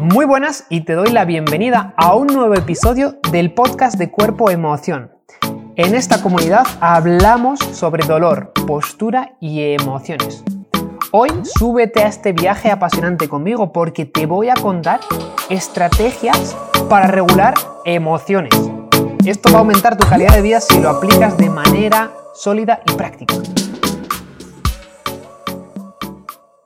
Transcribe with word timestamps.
Muy 0.00 0.24
buenas 0.24 0.64
y 0.70 0.80
te 0.80 0.94
doy 0.94 1.10
la 1.10 1.26
bienvenida 1.26 1.92
a 1.98 2.14
un 2.14 2.28
nuevo 2.28 2.54
episodio 2.54 3.18
del 3.32 3.52
podcast 3.52 3.98
de 3.98 4.10
Cuerpo 4.10 4.50
Emoción. 4.50 5.10
En 5.76 5.94
esta 5.94 6.22
comunidad 6.22 6.66
hablamos 6.80 7.60
sobre 7.60 8.06
dolor, 8.06 8.54
postura 8.66 9.36
y 9.40 9.60
emociones. 9.74 10.42
Hoy 11.12 11.28
súbete 11.44 12.02
a 12.02 12.08
este 12.08 12.32
viaje 12.32 12.70
apasionante 12.70 13.28
conmigo 13.28 13.74
porque 13.74 14.06
te 14.06 14.24
voy 14.24 14.48
a 14.48 14.54
contar 14.54 15.00
estrategias 15.50 16.56
para 16.88 17.06
regular 17.06 17.52
emociones. 17.84 18.54
Esto 19.26 19.50
va 19.52 19.56
a 19.56 19.60
aumentar 19.60 19.98
tu 19.98 20.08
calidad 20.08 20.34
de 20.34 20.40
vida 20.40 20.62
si 20.62 20.80
lo 20.80 20.88
aplicas 20.88 21.36
de 21.36 21.50
manera 21.50 22.10
sólida 22.32 22.80
y 22.90 22.94
práctica. 22.94 23.34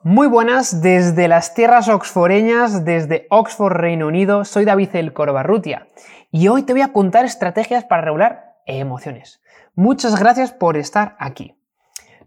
Muy 0.06 0.26
buenas 0.26 0.82
desde 0.82 1.28
las 1.28 1.54
tierras 1.54 1.88
oxforeñas, 1.88 2.84
desde 2.84 3.26
Oxford, 3.30 3.72
Reino 3.72 4.06
Unido. 4.06 4.44
Soy 4.44 4.66
David 4.66 4.90
El 4.92 5.14
Corbarrutia 5.14 5.88
y 6.30 6.48
hoy 6.48 6.64
te 6.64 6.74
voy 6.74 6.82
a 6.82 6.92
contar 6.92 7.24
estrategias 7.24 7.84
para 7.84 8.02
regular 8.02 8.58
emociones. 8.66 9.40
Muchas 9.74 10.20
gracias 10.20 10.52
por 10.52 10.76
estar 10.76 11.16
aquí. 11.18 11.56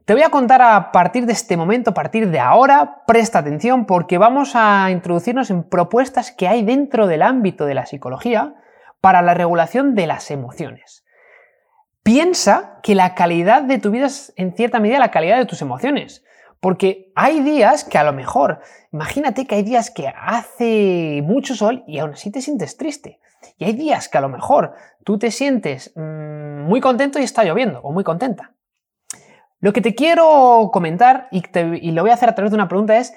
Te 0.05 0.13
voy 0.13 0.23
a 0.23 0.31
contar 0.31 0.63
a 0.63 0.91
partir 0.91 1.27
de 1.27 1.33
este 1.33 1.55
momento, 1.55 1.91
a 1.91 1.93
partir 1.93 2.31
de 2.31 2.39
ahora, 2.39 3.03
presta 3.05 3.37
atención 3.37 3.85
porque 3.85 4.17
vamos 4.17 4.53
a 4.55 4.89
introducirnos 4.89 5.51
en 5.51 5.61
propuestas 5.61 6.31
que 6.31 6.47
hay 6.47 6.63
dentro 6.63 7.05
del 7.05 7.21
ámbito 7.21 7.67
de 7.67 7.75
la 7.75 7.85
psicología 7.85 8.55
para 9.01 9.21
la 9.21 9.35
regulación 9.35 9.93
de 9.93 10.07
las 10.07 10.31
emociones. 10.31 11.05
Piensa 12.01 12.79
que 12.81 12.95
la 12.95 13.13
calidad 13.13 13.61
de 13.61 13.77
tu 13.77 13.91
vida 13.91 14.07
es 14.07 14.33
en 14.35 14.55
cierta 14.55 14.79
medida 14.79 14.97
la 14.97 15.11
calidad 15.11 15.37
de 15.37 15.45
tus 15.45 15.61
emociones. 15.61 16.23
Porque 16.59 17.11
hay 17.15 17.41
días 17.41 17.83
que 17.83 17.97
a 17.97 18.03
lo 18.03 18.13
mejor, 18.13 18.61
imagínate 18.91 19.45
que 19.45 19.55
hay 19.55 19.63
días 19.63 19.91
que 19.91 20.07
hace 20.07 21.21
mucho 21.23 21.55
sol 21.55 21.83
y 21.87 21.99
aún 21.99 22.13
así 22.13 22.31
te 22.31 22.41
sientes 22.41 22.77
triste. 22.77 23.19
Y 23.57 23.65
hay 23.65 23.73
días 23.73 24.09
que 24.09 24.17
a 24.17 24.21
lo 24.21 24.29
mejor 24.29 24.73
tú 25.03 25.19
te 25.19 25.31
sientes 25.31 25.93
mmm, 25.95 26.63
muy 26.63 26.81
contento 26.81 27.19
y 27.19 27.23
está 27.23 27.43
lloviendo, 27.43 27.79
o 27.81 27.91
muy 27.91 28.03
contenta. 28.03 28.53
Lo 29.59 29.73
que 29.73 29.81
te 29.81 29.95
quiero 29.95 30.69
comentar, 30.71 31.27
y, 31.31 31.43
y 31.81 31.91
lo 31.91 32.01
voy 32.01 32.11
a 32.11 32.15
hacer 32.15 32.29
a 32.29 32.35
través 32.35 32.51
de 32.51 32.55
una 32.55 32.67
pregunta, 32.67 32.97
es, 32.97 33.13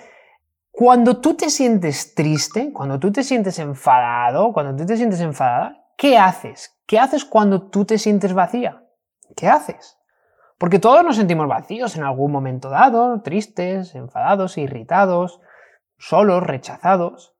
cuando 0.71 1.21
tú 1.21 1.35
te 1.35 1.51
sientes 1.51 2.15
triste, 2.15 2.73
cuando 2.73 2.99
tú 2.99 3.13
te 3.13 3.23
sientes 3.23 3.59
enfadado, 3.59 4.53
cuando 4.53 4.75
tú 4.77 4.87
te 4.87 4.97
sientes 4.97 5.21
enfadada, 5.21 5.85
¿qué 5.97 6.17
haces? 6.17 6.79
¿Qué 6.87 6.99
haces 6.99 7.25
cuando 7.25 7.69
tú 7.71 7.85
te 7.85 7.99
sientes 7.99 8.33
vacía? 8.33 8.85
¿Qué 9.37 9.49
haces? 9.49 9.99
Porque 10.61 10.79
todos 10.79 11.03
nos 11.03 11.17
sentimos 11.17 11.49
vacíos 11.49 11.97
en 11.97 12.03
algún 12.03 12.31
momento 12.31 12.69
dado, 12.69 13.23
tristes, 13.23 13.95
enfadados, 13.95 14.59
irritados, 14.59 15.41
solos, 15.97 16.43
rechazados. 16.43 17.35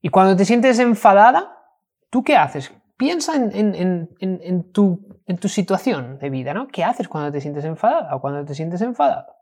Y 0.00 0.10
cuando 0.10 0.36
te 0.36 0.44
sientes 0.44 0.78
enfadada, 0.78 1.58
¿tú 2.10 2.22
qué 2.22 2.36
haces? 2.36 2.72
Piensa 2.96 3.34
en, 3.34 4.70
tu, 4.70 5.04
tu 5.40 5.48
situación 5.48 6.20
de 6.20 6.30
vida, 6.30 6.54
¿no? 6.54 6.68
¿Qué 6.68 6.84
haces 6.84 7.08
cuando 7.08 7.32
te 7.32 7.40
sientes 7.40 7.64
enfadada 7.64 8.14
o 8.14 8.20
cuando 8.20 8.44
te 8.44 8.54
sientes 8.54 8.80
enfadado? 8.82 9.34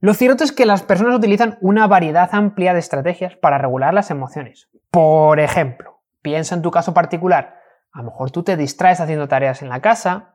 Lo 0.00 0.12
cierto 0.12 0.42
es 0.42 0.50
que 0.50 0.66
las 0.66 0.82
personas 0.82 1.14
utilizan 1.14 1.56
una 1.60 1.86
variedad 1.86 2.30
amplia 2.32 2.74
de 2.74 2.80
estrategias 2.80 3.36
para 3.36 3.58
regular 3.58 3.94
las 3.94 4.10
emociones. 4.10 4.68
Por 4.90 5.38
ejemplo, 5.38 6.00
piensa 6.20 6.56
en 6.56 6.62
tu 6.62 6.72
caso 6.72 6.92
particular. 6.92 7.60
A 7.92 7.98
lo 7.98 8.10
mejor 8.10 8.32
tú 8.32 8.42
te 8.42 8.56
distraes 8.56 9.00
haciendo 9.00 9.28
tareas 9.28 9.62
en 9.62 9.68
la 9.68 9.80
casa, 9.80 10.34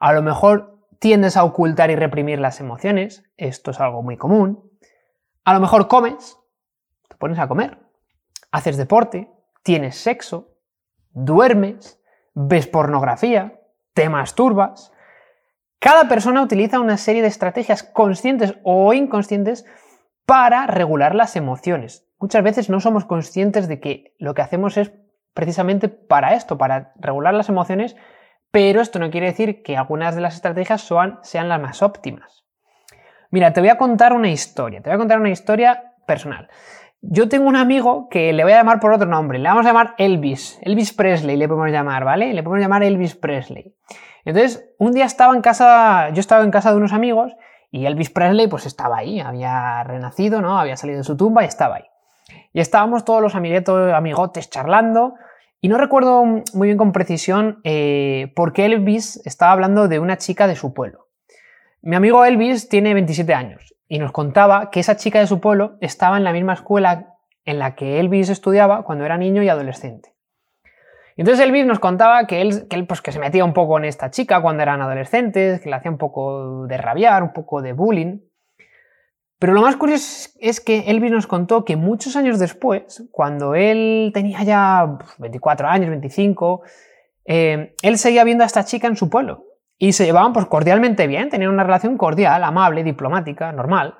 a 0.00 0.14
lo 0.14 0.22
mejor 0.22 0.75
tiendes 0.98 1.36
a 1.36 1.44
ocultar 1.44 1.90
y 1.90 1.96
reprimir 1.96 2.38
las 2.38 2.60
emociones, 2.60 3.24
esto 3.36 3.70
es 3.70 3.80
algo 3.80 4.02
muy 4.02 4.16
común. 4.16 4.70
A 5.44 5.54
lo 5.54 5.60
mejor 5.60 5.88
comes, 5.88 6.38
te 7.08 7.16
pones 7.16 7.38
a 7.38 7.48
comer, 7.48 7.78
haces 8.50 8.76
deporte, 8.76 9.30
tienes 9.62 9.96
sexo, 9.96 10.56
duermes, 11.10 12.00
ves 12.34 12.66
pornografía, 12.66 13.60
te 13.94 14.08
masturbas. 14.08 14.92
Cada 15.78 16.08
persona 16.08 16.42
utiliza 16.42 16.80
una 16.80 16.96
serie 16.96 17.22
de 17.22 17.28
estrategias 17.28 17.82
conscientes 17.82 18.54
o 18.62 18.92
inconscientes 18.92 19.64
para 20.24 20.66
regular 20.66 21.14
las 21.14 21.36
emociones. 21.36 22.06
Muchas 22.18 22.42
veces 22.42 22.70
no 22.70 22.80
somos 22.80 23.04
conscientes 23.04 23.68
de 23.68 23.80
que 23.80 24.14
lo 24.18 24.34
que 24.34 24.42
hacemos 24.42 24.76
es 24.76 24.92
precisamente 25.34 25.88
para 25.88 26.34
esto, 26.34 26.58
para 26.58 26.92
regular 26.96 27.34
las 27.34 27.48
emociones 27.48 27.94
pero 28.56 28.80
esto 28.80 28.98
no 28.98 29.10
quiere 29.10 29.26
decir 29.26 29.62
que 29.62 29.76
algunas 29.76 30.14
de 30.14 30.22
las 30.22 30.36
estrategias 30.36 30.80
sean, 31.20 31.48
las 31.50 31.60
más 31.60 31.82
óptimas. 31.82 32.46
Mira, 33.30 33.52
te 33.52 33.60
voy 33.60 33.68
a 33.68 33.76
contar 33.76 34.14
una 34.14 34.30
historia, 34.30 34.80
te 34.80 34.88
voy 34.88 34.94
a 34.94 34.98
contar 34.98 35.20
una 35.20 35.28
historia 35.28 35.92
personal. 36.06 36.48
Yo 37.02 37.28
tengo 37.28 37.48
un 37.48 37.56
amigo 37.56 38.08
que 38.08 38.32
le 38.32 38.44
voy 38.44 38.54
a 38.54 38.56
llamar 38.56 38.80
por 38.80 38.94
otro 38.94 39.06
nombre, 39.06 39.38
le 39.38 39.46
vamos 39.46 39.66
a 39.66 39.68
llamar 39.68 39.94
Elvis, 39.98 40.58
Elvis 40.62 40.94
Presley 40.94 41.36
le 41.36 41.46
podemos 41.48 41.70
llamar, 41.70 42.06
¿vale? 42.06 42.32
Le 42.32 42.42
podemos 42.42 42.62
llamar 42.62 42.82
Elvis 42.82 43.14
Presley. 43.14 43.76
Entonces, 44.24 44.66
un 44.78 44.92
día 44.92 45.04
estaba 45.04 45.34
en 45.34 45.42
casa, 45.42 46.08
yo 46.14 46.20
estaba 46.20 46.42
en 46.42 46.50
casa 46.50 46.70
de 46.70 46.78
unos 46.78 46.94
amigos 46.94 47.36
y 47.70 47.84
Elvis 47.84 48.08
Presley 48.08 48.48
pues 48.48 48.64
estaba 48.64 48.96
ahí, 48.96 49.20
había 49.20 49.84
renacido, 49.84 50.40
¿no? 50.40 50.58
Había 50.58 50.78
salido 50.78 50.96
de 51.00 51.04
su 51.04 51.14
tumba 51.14 51.42
y 51.42 51.48
estaba 51.48 51.76
ahí. 51.76 51.84
Y 52.54 52.60
estábamos 52.60 53.04
todos 53.04 53.20
los 53.20 53.34
amigotes 53.34 54.48
charlando 54.48 55.12
y 55.66 55.68
no 55.68 55.78
recuerdo 55.78 56.24
muy 56.24 56.68
bien 56.68 56.78
con 56.78 56.92
precisión 56.92 57.58
eh, 57.64 58.32
por 58.36 58.52
qué 58.52 58.66
Elvis 58.66 59.20
estaba 59.26 59.50
hablando 59.50 59.88
de 59.88 59.98
una 59.98 60.16
chica 60.16 60.46
de 60.46 60.54
su 60.54 60.72
pueblo. 60.72 61.08
Mi 61.82 61.96
amigo 61.96 62.24
Elvis 62.24 62.68
tiene 62.68 62.94
27 62.94 63.34
años 63.34 63.74
y 63.88 63.98
nos 63.98 64.12
contaba 64.12 64.70
que 64.70 64.78
esa 64.78 64.94
chica 64.94 65.18
de 65.18 65.26
su 65.26 65.40
pueblo 65.40 65.76
estaba 65.80 66.18
en 66.18 66.22
la 66.22 66.32
misma 66.32 66.52
escuela 66.52 67.16
en 67.44 67.58
la 67.58 67.74
que 67.74 67.98
Elvis 67.98 68.28
estudiaba 68.28 68.84
cuando 68.84 69.04
era 69.04 69.18
niño 69.18 69.42
y 69.42 69.48
adolescente. 69.48 70.14
entonces 71.16 71.44
Elvis 71.44 71.66
nos 71.66 71.80
contaba 71.80 72.28
que 72.28 72.42
él, 72.42 72.86
pues, 72.86 73.02
que 73.02 73.10
se 73.10 73.18
metía 73.18 73.44
un 73.44 73.52
poco 73.52 73.76
en 73.76 73.86
esta 73.86 74.12
chica 74.12 74.40
cuando 74.40 74.62
eran 74.62 74.80
adolescentes, 74.82 75.60
que 75.60 75.68
le 75.68 75.74
hacía 75.74 75.90
un 75.90 75.98
poco 75.98 76.68
de 76.68 76.78
rabiar, 76.78 77.24
un 77.24 77.32
poco 77.32 77.60
de 77.60 77.72
bullying. 77.72 78.20
Pero 79.38 79.52
lo 79.52 79.60
más 79.60 79.76
curioso 79.76 80.30
es 80.40 80.60
que 80.60 80.84
Elvis 80.86 81.12
nos 81.12 81.26
contó 81.26 81.64
que 81.64 81.76
muchos 81.76 82.16
años 82.16 82.38
después, 82.38 83.06
cuando 83.10 83.54
él 83.54 84.10
tenía 84.14 84.42
ya 84.42 84.98
24 85.18 85.68
años, 85.68 85.90
25, 85.90 86.62
eh, 87.26 87.74
él 87.82 87.98
seguía 87.98 88.24
viendo 88.24 88.44
a 88.44 88.46
esta 88.46 88.64
chica 88.64 88.86
en 88.86 88.96
su 88.96 89.10
pueblo. 89.10 89.44
Y 89.78 89.92
se 89.92 90.06
llevaban 90.06 90.32
pues, 90.32 90.46
cordialmente 90.46 91.06
bien, 91.06 91.28
tenían 91.28 91.50
una 91.50 91.64
relación 91.64 91.98
cordial, 91.98 92.42
amable, 92.44 92.82
diplomática, 92.82 93.52
normal. 93.52 93.94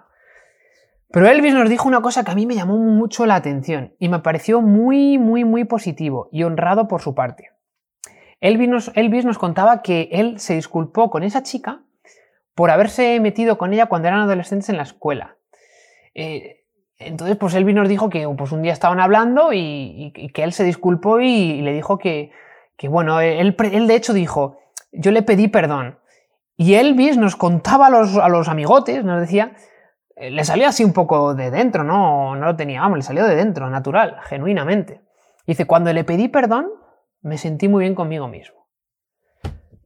Pero 1.10 1.28
Elvis 1.28 1.54
nos 1.54 1.68
dijo 1.68 1.86
una 1.86 2.00
cosa 2.00 2.24
que 2.24 2.30
a 2.30 2.34
mí 2.34 2.46
me 2.46 2.54
llamó 2.54 2.78
mucho 2.78 3.26
la 3.26 3.36
atención 3.36 3.94
y 3.98 4.08
me 4.08 4.20
pareció 4.20 4.62
muy, 4.62 5.18
muy, 5.18 5.44
muy 5.44 5.64
positivo 5.64 6.28
y 6.32 6.44
honrado 6.44 6.88
por 6.88 7.02
su 7.02 7.14
parte. 7.14 7.50
Elvis 8.40 8.68
nos, 8.68 8.92
Elvis 8.94 9.24
nos 9.24 9.38
contaba 9.38 9.82
que 9.82 10.08
él 10.12 10.40
se 10.40 10.54
disculpó 10.54 11.10
con 11.10 11.22
esa 11.22 11.42
chica 11.42 11.85
por 12.56 12.70
haberse 12.70 13.20
metido 13.20 13.58
con 13.58 13.72
ella 13.74 13.86
cuando 13.86 14.08
eran 14.08 14.20
adolescentes 14.20 14.70
en 14.70 14.78
la 14.78 14.82
escuela. 14.82 15.36
Eh, 16.14 16.64
entonces, 16.98 17.36
pues 17.36 17.54
Elvis 17.54 17.74
nos 17.74 17.86
dijo 17.86 18.08
que 18.08 18.26
pues, 18.36 18.50
un 18.50 18.62
día 18.62 18.72
estaban 18.72 18.98
hablando 18.98 19.52
y, 19.52 20.10
que 20.34 20.42
él 20.42 20.54
se 20.54 20.64
disculpó 20.64 21.20
y, 21.20 21.60
le 21.60 21.74
dijo 21.74 21.98
que, 21.98 22.32
bueno, 22.88 23.20
él, 23.20 23.54
de 23.86 23.94
hecho 23.94 24.14
dijo, 24.14 24.58
yo 24.90 25.10
le 25.10 25.22
pedí 25.22 25.48
perdón. 25.48 25.98
Y 26.56 26.74
Elvis 26.74 27.18
nos 27.18 27.36
contaba 27.36 27.88
a 27.88 27.90
los, 27.90 28.16
a 28.16 28.30
los 28.30 28.48
amigotes, 28.48 29.04
nos 29.04 29.20
decía, 29.20 29.52
eh, 30.16 30.30
le 30.30 30.42
salió 30.42 30.66
así 30.66 30.82
un 30.82 30.94
poco 30.94 31.34
de 31.34 31.50
dentro, 31.50 31.84
no, 31.84 32.36
no 32.36 32.46
lo 32.46 32.56
tenía, 32.56 32.80
vamos, 32.80 32.96
le 32.96 33.02
salió 33.02 33.26
de 33.26 33.36
dentro, 33.36 33.68
natural, 33.68 34.16
genuinamente. 34.22 35.02
Dice, 35.46 35.66
cuando 35.66 35.92
le 35.92 36.04
pedí 36.04 36.28
perdón, 36.28 36.70
me 37.20 37.36
sentí 37.36 37.68
muy 37.68 37.84
bien 37.84 37.94
conmigo 37.94 38.28
mismo. 38.28 38.55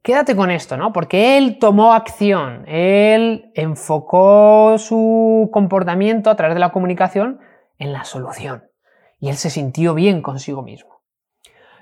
Quédate 0.03 0.35
con 0.35 0.49
esto, 0.49 0.77
¿no? 0.77 0.93
Porque 0.93 1.37
él 1.37 1.59
tomó 1.59 1.93
acción, 1.93 2.67
él 2.67 3.51
enfocó 3.53 4.77
su 4.79 5.49
comportamiento 5.53 6.31
a 6.31 6.35
través 6.35 6.55
de 6.55 6.59
la 6.59 6.71
comunicación 6.71 7.39
en 7.77 7.93
la 7.93 8.03
solución 8.03 8.63
y 9.19 9.29
él 9.29 9.35
se 9.37 9.51
sintió 9.51 9.93
bien 9.93 10.23
consigo 10.23 10.63
mismo. 10.63 11.01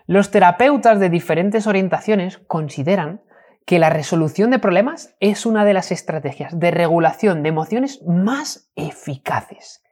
Los 0.06 0.31
terapeutas 0.31 1.00
de 1.00 1.10
diferentes 1.10 1.66
orientaciones 1.66 2.39
consideran 2.39 3.21
que 3.66 3.80
la 3.80 3.89
resolución 3.89 4.50
de 4.50 4.60
problemas 4.60 5.15
es 5.19 5.45
una 5.45 5.63
de 5.63 5.74
las 5.74 5.92
estrategias 5.92 6.60
de 6.60 6.72
regulación 6.72 7.44
de 7.44 7.50
emociones 7.50 8.01
más 8.06 8.69
eficaces. 8.75 9.83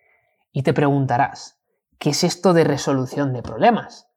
Y 0.52 0.64
te 0.64 0.74
preguntarás, 0.74 1.62
¿qué 1.98 2.10
es 2.10 2.24
esto 2.24 2.54
de 2.54 2.66
resolución 2.66 3.32
de 3.32 3.44
problemas? 3.44 4.10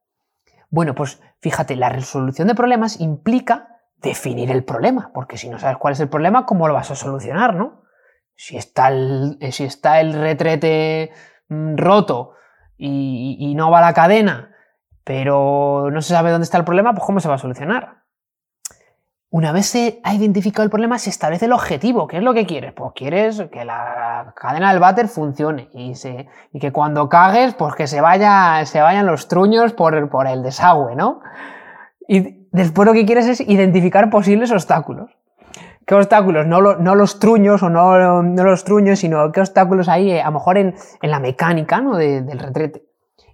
Bueno, 0.69 0.95
pues 0.95 1.21
fíjate, 1.39 1.75
la 1.75 1.89
resolución 1.89 2.47
de 2.47 2.55
problemas 2.55 2.99
implica 2.99 3.80
definir 4.01 4.51
el 4.51 4.63
problema, 4.63 5.11
porque 5.13 5.37
si 5.37 5.49
no 5.49 5.59
sabes 5.59 5.77
cuál 5.77 5.93
es 5.93 5.99
el 5.99 6.09
problema, 6.09 6.45
¿cómo 6.45 6.67
lo 6.67 6.73
vas 6.73 6.91
a 6.91 6.95
solucionar, 6.95 7.55
no? 7.55 7.83
Si 8.35 8.57
está 8.57 8.87
el, 8.87 9.37
eh, 9.39 9.51
si 9.51 9.63
está 9.63 9.99
el 10.01 10.13
retrete 10.13 11.11
mm, 11.49 11.77
roto 11.77 12.33
y, 12.77 13.53
no 13.55 13.69
va 13.69 13.81
la 13.81 13.93
cadena, 13.93 14.55
pero 15.03 15.89
no 15.91 16.01
se 16.01 16.13
sabe 16.13 16.31
dónde 16.31 16.45
está 16.45 16.57
el 16.57 16.65
problema, 16.65 16.93
pues 16.93 17.05
¿cómo 17.05 17.19
se 17.19 17.27
va 17.27 17.35
a 17.35 17.39
solucionar? 17.39 18.01
una 19.33 19.53
vez 19.53 19.67
se 19.67 20.01
ha 20.03 20.13
identificado 20.13 20.65
el 20.65 20.69
problema, 20.69 20.99
se 20.99 21.09
establece 21.09 21.45
el 21.45 21.53
objetivo. 21.53 22.05
¿Qué 22.05 22.17
es 22.17 22.23
lo 22.23 22.33
que 22.33 22.45
quieres? 22.45 22.73
Pues 22.73 22.91
quieres 22.93 23.41
que 23.49 23.63
la 23.63 24.33
cadena 24.35 24.71
del 24.71 24.81
váter 24.81 25.07
funcione 25.07 25.69
y, 25.71 25.93
que 26.59 26.71
cuando 26.73 27.07
cagues, 27.07 27.53
pues 27.53 27.73
que 27.75 27.87
se, 27.87 28.01
vaya, 28.01 28.65
se 28.65 28.81
vayan 28.81 29.05
los 29.05 29.29
truños 29.29 29.71
por, 29.71 30.09
por 30.09 30.27
el 30.27 30.43
desagüe, 30.43 30.97
¿no? 30.97 31.21
Y 32.09 32.40
después 32.51 32.85
lo 32.85 32.93
que 32.93 33.05
quieres 33.05 33.27
es 33.27 33.41
identificar 33.41 34.09
posibles 34.09 34.51
obstáculos. 34.51 35.11
¿Qué 35.85 35.95
obstáculos? 35.95 36.45
No, 36.45 36.61
no 36.61 36.95
los 36.95 37.19
truños 37.19 37.63
o 37.63 37.69
no, 37.69 38.21
no, 38.23 38.43
los 38.43 38.63
truños, 38.63 38.99
sino 38.99 39.31
qué 39.31 39.41
obstáculos 39.41 39.89
hay 39.89 40.11
eh, 40.11 40.21
a 40.21 40.27
lo 40.27 40.33
mejor 40.33 40.57
en, 40.57 40.75
en 41.01 41.11
la 41.11 41.19
mecánica 41.19 41.81
¿no? 41.81 41.97
del 41.97 42.39
retrete. 42.39 42.85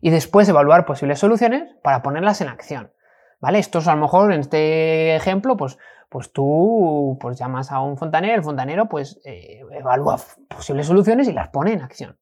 Y 0.01 0.09
después 0.09 0.47
evaluar 0.47 0.85
posibles 0.85 1.19
soluciones 1.19 1.75
para 1.83 2.01
ponerlas 2.01 2.41
en 2.41 2.47
acción. 2.47 2.91
¿Vale? 3.39 3.59
Esto 3.59 3.79
es 3.79 3.87
a 3.87 3.95
lo 3.95 4.01
mejor 4.01 4.31
en 4.31 4.39
este 4.39 5.15
ejemplo, 5.15 5.57
pues, 5.57 5.77
pues 6.09 6.31
tú 6.31 7.17
pues 7.19 7.37
llamas 7.37 7.71
a 7.71 7.81
un 7.81 7.97
fontanero, 7.97 8.35
el 8.35 8.43
fontanero 8.43 8.87
pues 8.87 9.19
eh, 9.25 9.61
evalúa 9.71 10.17
posibles 10.47 10.87
soluciones 10.87 11.27
y 11.27 11.33
las 11.33 11.49
pone 11.49 11.73
en 11.73 11.81
acción. 11.81 12.17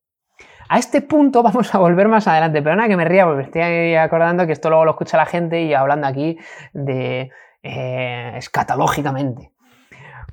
A 0.67 0.79
este 0.79 1.01
punto 1.01 1.43
vamos 1.43 1.73
a 1.75 1.77
volver 1.77 2.07
más 2.07 2.27
adelante, 2.27 2.61
pero 2.61 2.75
nada 2.75 2.89
que 2.89 2.97
me 2.97 3.05
ría 3.05 3.25
porque 3.25 3.43
estoy 3.43 3.95
acordando 3.95 4.45
que 4.45 4.53
esto 4.53 4.69
luego 4.69 4.85
lo 4.85 4.91
escucha 4.91 5.17
la 5.17 5.25
gente 5.25 5.61
y 5.61 5.73
hablando 5.73 6.07
aquí 6.07 6.37
de 6.73 7.29
eh, 7.61 8.33
escatológicamente. 8.35 9.51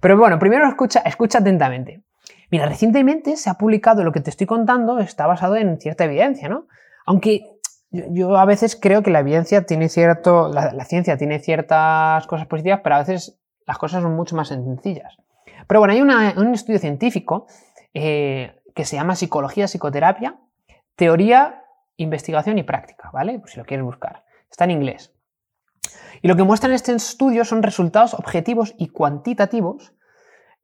Pero 0.01 0.17
bueno, 0.17 0.39
primero 0.39 0.67
escucha, 0.67 1.01
escucha 1.01 1.39
atentamente. 1.39 2.03
Mira, 2.51 2.67
recientemente 2.67 3.37
se 3.37 3.51
ha 3.51 3.55
publicado 3.55 4.05
lo 4.05 4.13
que 4.13 4.21
te 4.21 4.31
estoy 4.31 4.47
contando, 4.47 4.99
está 4.99 5.27
basado 5.27 5.57
en 5.57 5.79
cierta 5.81 6.05
evidencia, 6.05 6.49
¿no? 6.49 6.67
Aunque 7.07 7.59
yo, 7.91 8.37
a 8.37 8.45
veces 8.45 8.77
creo 8.81 9.03
que 9.03 9.11
la 9.11 9.21
evidencia 9.21 9.65
tiene 9.65 9.89
cierto, 9.89 10.49
la, 10.49 10.85
ciencia 10.85 11.17
tiene 11.17 11.41
ciertas 11.41 12.27
cosas 12.27 12.47
positivas, 12.47 12.81
pero 12.83 12.97
a 12.97 12.99
veces 12.99 13.39
las 13.67 13.79
cosas 13.79 14.03
son 14.03 14.15
mucho 14.17 14.35
más 14.35 14.49
sencillas. 14.49 15.17
Pero 15.67 15.81
bueno, 15.81 15.93
hay 15.93 16.33
un 16.37 16.55
estudio 16.55 16.79
científico 16.79 17.47
eh, 17.95 18.62
que 18.75 18.85
se 18.85 18.97
llama 18.97 19.17
Psicología, 19.17 19.67
Psicoterapia, 19.67 20.39
Teoría, 20.97 21.65
Investigación 21.97 22.59
y 22.59 22.63
Práctica, 22.63 23.11
¿vale? 23.13 23.41
Si 23.47 23.59
lo 23.59 23.65
quieres 23.65 23.85
buscar. 23.85 24.25
Está 24.51 24.65
en 24.65 24.73
inglés. 24.73 25.13
Y 26.21 26.29
lo 26.29 26.37
que 26.37 26.45
muestra 26.45 26.69
en 26.69 26.75
este 26.75 26.95
estudio 26.95 27.45
son 27.45 27.63
resultados 27.63 28.15
objetivos 28.15 28.75
y 28.79 28.89
cuantitativos, 28.89 29.95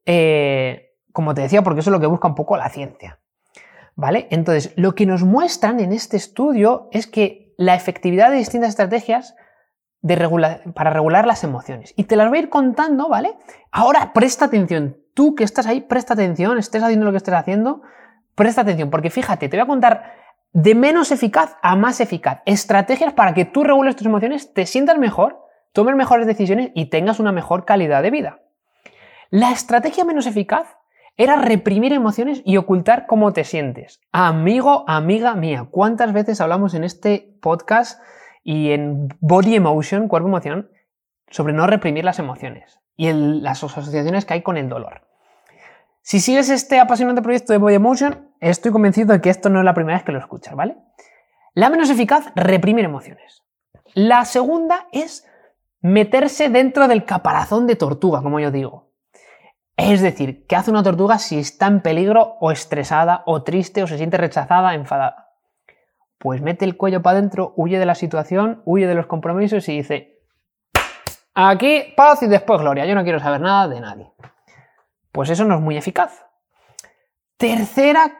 eh, 0.05 0.93
como 1.11 1.33
te 1.33 1.41
decía, 1.41 1.63
porque 1.63 1.81
eso 1.81 1.89
es 1.89 1.93
lo 1.93 1.99
que 1.99 2.07
busca 2.07 2.27
un 2.27 2.35
poco 2.35 2.57
la 2.57 2.69
ciencia. 2.69 3.19
¿Vale? 3.95 4.27
Entonces, 4.31 4.71
lo 4.77 4.95
que 4.95 5.05
nos 5.05 5.23
muestran 5.23 5.81
en 5.81 5.91
este 5.91 6.15
estudio 6.15 6.87
es 6.93 7.07
que 7.07 7.53
la 7.57 7.75
efectividad 7.75 8.31
de 8.31 8.37
distintas 8.37 8.69
estrategias 8.69 9.35
para 10.73 10.89
regular 10.91 11.27
las 11.27 11.43
emociones. 11.43 11.93
Y 11.97 12.05
te 12.05 12.15
las 12.15 12.29
voy 12.29 12.39
a 12.39 12.41
ir 12.41 12.49
contando, 12.49 13.09
¿vale? 13.09 13.35
Ahora 13.71 14.13
presta 14.13 14.45
atención. 14.45 14.97
Tú 15.13 15.35
que 15.35 15.43
estás 15.43 15.67
ahí, 15.67 15.81
presta 15.81 16.13
atención, 16.13 16.57
estés 16.57 16.81
haciendo 16.81 17.05
lo 17.05 17.11
que 17.11 17.17
estés 17.17 17.33
haciendo, 17.33 17.81
presta 18.35 18.61
atención, 18.61 18.89
porque 18.89 19.09
fíjate, 19.09 19.49
te 19.49 19.57
voy 19.57 19.63
a 19.63 19.67
contar 19.67 20.13
de 20.53 20.73
menos 20.73 21.11
eficaz 21.11 21.57
a 21.61 21.75
más 21.75 21.99
eficaz. 21.99 22.41
Estrategias 22.45 23.13
para 23.13 23.33
que 23.33 23.45
tú 23.45 23.63
regules 23.63 23.95
tus 23.95 24.07
emociones, 24.07 24.53
te 24.53 24.65
sientas 24.65 24.97
mejor, 24.97 25.45
tomes 25.73 25.95
mejores 25.95 26.25
decisiones 26.25 26.71
y 26.73 26.85
tengas 26.85 27.19
una 27.19 27.31
mejor 27.31 27.65
calidad 27.65 28.01
de 28.01 28.11
vida. 28.11 28.39
La 29.29 29.51
estrategia 29.51 30.05
menos 30.05 30.25
eficaz 30.25 30.77
era 31.17 31.35
reprimir 31.35 31.91
emociones 31.91 32.41
y 32.45 32.55
ocultar 32.55 33.05
cómo 33.05 33.33
te 33.33 33.43
sientes. 33.43 33.99
Amigo, 34.13 34.85
amiga 34.87 35.35
mía, 35.35 35.67
¿cuántas 35.69 36.13
veces 36.13 36.39
hablamos 36.39 36.73
en 36.73 36.85
este 36.85 37.35
podcast 37.41 38.01
y 38.43 38.71
en 38.71 39.09
Body 39.19 39.55
Emotion, 39.55 40.07
cuerpo 40.07 40.27
emoción, 40.27 40.71
sobre 41.29 41.53
no 41.53 41.67
reprimir 41.67 42.03
las 42.03 42.19
emociones 42.19 42.79
y 42.95 43.11
las 43.11 43.63
asociaciones 43.63 44.25
que 44.25 44.33
hay 44.35 44.41
con 44.41 44.57
el 44.57 44.69
dolor? 44.69 45.01
Si 46.01 46.19
sigues 46.19 46.49
este 46.49 46.79
apasionante 46.79 47.21
proyecto 47.21 47.53
de 47.53 47.59
Body 47.59 47.75
Emotion, 47.75 48.29
estoy 48.39 48.71
convencido 48.71 49.13
de 49.13 49.21
que 49.21 49.29
esto 49.29 49.49
no 49.49 49.59
es 49.59 49.65
la 49.65 49.73
primera 49.73 49.97
vez 49.97 50.05
que 50.05 50.11
lo 50.11 50.19
escuchas, 50.19 50.55
¿vale? 50.55 50.77
La 51.53 51.69
menos 51.69 51.89
eficaz, 51.89 52.31
reprimir 52.35 52.85
emociones. 52.85 53.43
La 53.93 54.25
segunda 54.25 54.87
es 54.91 55.27
meterse 55.81 56.49
dentro 56.49 56.87
del 56.87 57.05
caparazón 57.05 57.67
de 57.67 57.75
tortuga, 57.75 58.21
como 58.21 58.39
yo 58.39 58.51
digo. 58.51 58.89
Es 59.77 60.01
decir, 60.01 60.45
¿qué 60.45 60.55
hace 60.55 60.71
una 60.71 60.83
tortuga 60.83 61.17
si 61.19 61.39
está 61.39 61.67
en 61.67 61.81
peligro 61.81 62.37
o 62.39 62.51
estresada 62.51 63.23
o 63.25 63.43
triste 63.43 63.81
o 63.81 63.87
se 63.87 63.97
siente 63.97 64.17
rechazada, 64.17 64.73
enfadada? 64.73 65.28
Pues 66.19 66.41
mete 66.41 66.65
el 66.65 66.77
cuello 66.77 67.01
para 67.01 67.17
adentro, 67.17 67.53
huye 67.55 67.79
de 67.79 67.85
la 67.85 67.95
situación, 67.95 68.61
huye 68.65 68.85
de 68.85 68.93
los 68.93 69.07
compromisos 69.07 69.67
y 69.69 69.77
dice, 69.77 70.19
aquí 71.33 71.93
paz 71.95 72.21
y 72.21 72.27
después 72.27 72.59
gloria, 72.59 72.85
yo 72.85 72.93
no 72.93 73.03
quiero 73.03 73.19
saber 73.19 73.41
nada 73.41 73.67
de 73.67 73.79
nadie. 73.79 74.11
Pues 75.11 75.29
eso 75.29 75.45
no 75.45 75.55
es 75.55 75.61
muy 75.61 75.77
eficaz. 75.77 76.25
Tercera, 77.37 78.19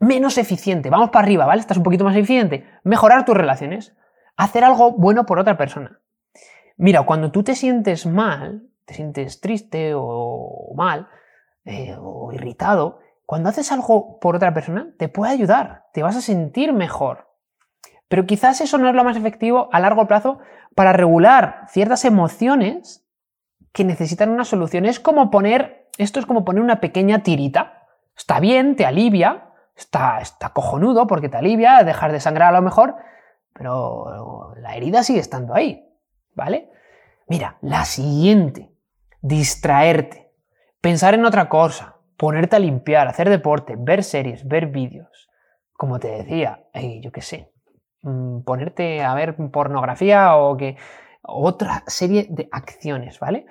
menos 0.00 0.38
eficiente. 0.38 0.90
Vamos 0.90 1.10
para 1.10 1.24
arriba, 1.24 1.46
¿vale? 1.46 1.60
Estás 1.60 1.76
un 1.76 1.82
poquito 1.82 2.04
más 2.04 2.16
eficiente. 2.16 2.66
Mejorar 2.82 3.24
tus 3.24 3.36
relaciones. 3.36 3.94
Hacer 4.36 4.64
algo 4.64 4.92
bueno 4.92 5.26
por 5.26 5.38
otra 5.38 5.56
persona. 5.56 6.00
Mira, 6.76 7.02
cuando 7.02 7.30
tú 7.30 7.44
te 7.44 7.54
sientes 7.54 8.06
mal, 8.06 8.68
te 8.84 8.94
sientes 8.94 9.40
triste 9.40 9.92
o 9.94 10.72
mal 10.74 11.08
eh, 11.64 11.94
o 11.98 12.32
irritado, 12.32 13.00
cuando 13.26 13.48
haces 13.48 13.70
algo 13.72 14.18
por 14.18 14.36
otra 14.36 14.52
persona, 14.52 14.94
te 14.98 15.08
puede 15.08 15.32
ayudar, 15.32 15.86
te 15.92 16.02
vas 16.02 16.16
a 16.16 16.20
sentir 16.20 16.72
mejor. 16.72 17.33
Pero 18.14 18.26
quizás 18.26 18.60
eso 18.60 18.78
no 18.78 18.88
es 18.88 18.94
lo 18.94 19.02
más 19.02 19.16
efectivo 19.16 19.68
a 19.72 19.80
largo 19.80 20.06
plazo 20.06 20.38
para 20.76 20.92
regular 20.92 21.64
ciertas 21.66 22.04
emociones 22.04 23.04
que 23.72 23.82
necesitan 23.82 24.30
una 24.30 24.44
solución. 24.44 24.84
Es 24.84 25.00
como 25.00 25.32
poner, 25.32 25.88
esto 25.98 26.20
es 26.20 26.26
como 26.26 26.44
poner 26.44 26.62
una 26.62 26.78
pequeña 26.78 27.24
tirita. 27.24 27.88
Está 28.16 28.38
bien, 28.38 28.76
te 28.76 28.86
alivia, 28.86 29.50
está, 29.74 30.20
está 30.20 30.50
cojonudo 30.50 31.08
porque 31.08 31.28
te 31.28 31.38
alivia, 31.38 31.82
dejar 31.82 32.12
de 32.12 32.20
sangrar 32.20 32.50
a 32.54 32.56
lo 32.56 32.62
mejor, 32.62 32.94
pero 33.52 34.54
la 34.58 34.76
herida 34.76 35.02
sigue 35.02 35.18
estando 35.18 35.52
ahí, 35.52 35.84
¿vale? 36.36 36.70
Mira, 37.26 37.58
la 37.62 37.84
siguiente 37.84 38.70
distraerte, 39.22 40.30
pensar 40.80 41.14
en 41.14 41.24
otra 41.24 41.48
cosa, 41.48 41.96
ponerte 42.16 42.54
a 42.54 42.60
limpiar, 42.60 43.08
hacer 43.08 43.28
deporte, 43.28 43.74
ver 43.76 44.04
series, 44.04 44.46
ver 44.46 44.68
vídeos. 44.68 45.28
Como 45.72 45.98
te 45.98 46.12
decía, 46.12 46.62
yo 47.02 47.10
qué 47.10 47.20
sé, 47.20 47.53
mm, 48.04 48.42
ponerte 48.42 49.02
a 49.02 49.14
ver 49.14 49.34
pornografía 49.50 50.36
o 50.36 50.56
que 50.56 50.76
otra 51.22 51.82
serie 51.86 52.26
de 52.30 52.48
acciones, 52.52 53.18
¿vale? 53.18 53.46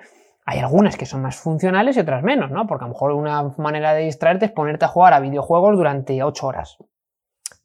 Hay 0.46 0.58
algunas 0.58 0.96
que 0.96 1.06
son 1.06 1.22
más 1.22 1.36
funcionales 1.36 1.96
y 1.96 2.00
otras 2.00 2.22
menos, 2.22 2.50
¿no? 2.50 2.66
Porque 2.66 2.84
a 2.84 2.88
lo 2.88 2.94
mejor 2.94 3.12
una 3.12 3.42
manera 3.58 3.94
de 3.94 4.04
distraerte 4.04 4.46
es 4.46 4.52
ponerte 4.52 4.84
a 4.84 4.88
jugar 4.88 5.12
a 5.12 5.20
videojuegos 5.20 5.76
durante 5.76 6.22
8 6.22 6.46
horas. 6.46 6.78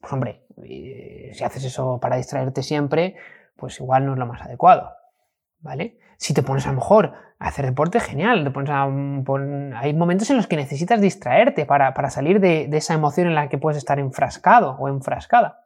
Pues 0.00 0.12
hombre, 0.12 0.44
eh, 0.64 1.30
si 1.32 1.44
haces 1.44 1.64
eso 1.64 1.98
para 2.00 2.16
distraerte 2.16 2.62
siempre, 2.62 3.16
pues 3.56 3.80
igual 3.80 4.06
no 4.06 4.12
es 4.12 4.18
lo 4.18 4.26
más 4.26 4.42
adecuado, 4.42 4.92
¿vale? 5.60 5.98
Si 6.16 6.34
te 6.34 6.42
pones 6.42 6.66
a 6.66 6.70
lo 6.70 6.76
mejor 6.76 7.12
a 7.38 7.48
hacer 7.48 7.64
deporte, 7.64 8.00
genial. 8.00 8.44
Te 8.44 8.50
pones 8.50 8.70
a, 8.70 8.84
hay 9.80 9.94
momentos 9.94 10.28
en 10.30 10.36
los 10.36 10.46
que 10.46 10.56
necesitas 10.56 11.00
distraerte 11.00 11.64
para, 11.64 12.10
salir 12.10 12.40
de, 12.40 12.68
esa 12.72 12.94
emoción 12.94 13.26
en 13.26 13.34
la 13.34 13.48
que 13.48 13.58
puedes 13.58 13.78
estar 13.78 13.98
enfrascado 13.98 14.76
o 14.78 14.88
enfrascada. 14.88 15.59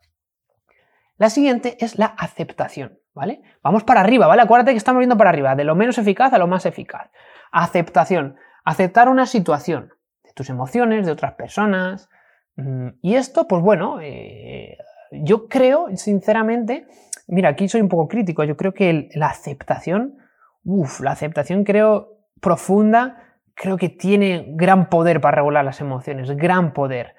La 1.17 1.31
siguiente 1.31 1.77
es 1.81 1.99
la 1.99 2.07
aceptación, 2.07 2.99
¿vale? 3.15 3.43
Vamos 3.63 3.85
para 3.85 4.01
arriba, 4.01 4.27
¿vale? 4.27 4.43
Acuérdate 4.43 4.73
que 4.73 4.79
estamos 4.79 5.01
viendo 5.01 5.17
para 5.17 5.31
arriba, 5.31 5.55
de 5.55 5.65
lo 5.65 5.75
menos 5.75 5.99
eficaz 5.99 6.33
a 6.33 6.39
lo 6.39 6.47
más 6.47 6.67
eficaz. 6.67 7.11
Aceptación. 7.53 8.37
Aceptar 8.65 9.09
una 9.09 9.27
situación, 9.27 9.93
de 10.25 10.33
tus 10.33 10.51
emociones, 10.51 11.07
de 11.07 11.13
otras 11.13 11.35
personas. 11.35 12.09
Mm, 12.57 12.89
y 13.03 13.15
esto, 13.15 13.47
pues 13.47 13.63
bueno, 13.63 13.99
eh, 14.01 14.79
yo 15.13 15.49
creo, 15.49 15.89
sinceramente, 15.97 16.87
mira, 17.29 17.51
aquí 17.51 17.69
soy 17.69 17.81
un 17.81 17.89
poco 17.89 18.09
crítico, 18.09 18.43
yo 18.45 18.57
creo 18.57 18.75
que 18.75 19.09
la 19.15 19.29
aceptación 19.29 20.19
Uf, 20.65 21.01
la 21.01 21.13
aceptación 21.13 21.63
creo 21.63 22.09
profunda, 22.41 23.37
creo 23.55 23.77
que 23.77 23.91
tiene 23.91 24.47
gran 24.57 24.89
poder 24.89 25.21
para 25.21 25.37
regular 25.37 25.65
las 25.65 25.81
emociones, 25.81 26.31
gran 26.37 26.73
poder. 26.73 27.15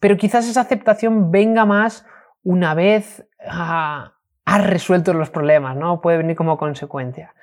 Pero 0.00 0.16
quizás 0.18 0.46
esa 0.48 0.60
aceptación 0.60 1.30
venga 1.30 1.64
más 1.64 2.06
una 2.44 2.74
vez 2.74 3.26
has 3.46 4.66
resuelto 4.66 5.12
los 5.12 5.30
problemas, 5.30 5.76
¿no? 5.76 6.00
Puede 6.00 6.18
venir 6.18 6.36
como 6.36 6.56
consecuencia. 6.56 7.34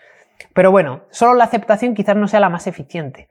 Pero 0.54 0.72
bueno, 0.72 1.02
solo 1.10 1.34
la 1.34 1.44
aceptación 1.44 1.94
quizás 1.94 2.16
no 2.16 2.28
sea 2.28 2.40
la 2.40 2.50
más 2.50 2.68
eficiente. 2.68 3.28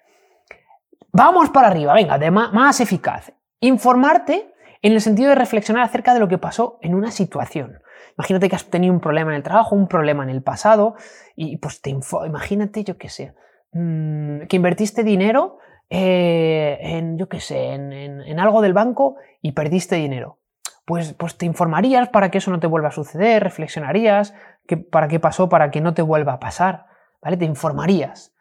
Vamos 1.12 1.50
para 1.50 1.68
arriba, 1.68 1.94
venga, 1.94 2.18
de 2.18 2.30
más 2.30 2.80
eficaz. 2.80 3.32
Informarte 3.60 4.52
en 4.82 4.92
el 4.92 5.00
sentido 5.00 5.30
de 5.30 5.34
reflexionar 5.34 5.82
acerca 5.82 6.14
de 6.14 6.20
lo 6.20 6.28
que 6.28 6.38
pasó 6.38 6.78
en 6.82 6.94
una 6.94 7.10
situación. 7.10 7.80
Imagínate 8.16 8.48
que 8.48 8.56
has 8.56 8.66
tenido 8.66 8.92
un 8.92 9.00
problema 9.00 9.30
en 9.30 9.36
el 9.36 9.42
trabajo, 9.42 9.74
un 9.74 9.88
problema 9.88 10.22
en 10.22 10.30
el 10.30 10.42
pasado, 10.42 10.94
y 11.36 11.56
pues 11.56 11.80
te 11.80 11.90
imagínate, 11.90 12.84
yo 12.84 12.98
qué 12.98 13.08
sé, 13.08 13.34
mm, 13.72 14.42
que 14.42 14.56
invertiste 14.56 15.02
dinero 15.04 15.58
eh, 15.88 16.78
en, 16.80 17.18
yo 17.18 17.28
qué 17.28 17.40
sé, 17.40 17.72
en, 17.72 18.38
algo 18.38 18.60
del 18.62 18.72
banco 18.72 19.16
y 19.42 19.52
perdiste 19.52 19.96
dinero. 19.96 20.38
Pues, 20.84 21.12
pues 21.14 21.36
te 21.36 21.46
informarías 21.46 22.08
para 22.08 22.30
que 22.30 22.38
eso 22.38 22.50
no 22.50 22.58
te 22.58 22.66
vuelva 22.66 22.88
a 22.88 22.92
suceder, 22.92 23.42
reflexionarías 23.42 24.34
que, 24.66 24.76
para 24.76 25.08
qué 25.08 25.20
pasó, 25.20 25.48
para 25.48 25.70
que 25.70 25.80
no 25.80 25.94
te 25.94 26.02
vuelva 26.02 26.34
a 26.34 26.40
pasar, 26.40 26.86
¿vale? 27.22 27.36
Te 27.36 27.44
informarías. 27.44 28.34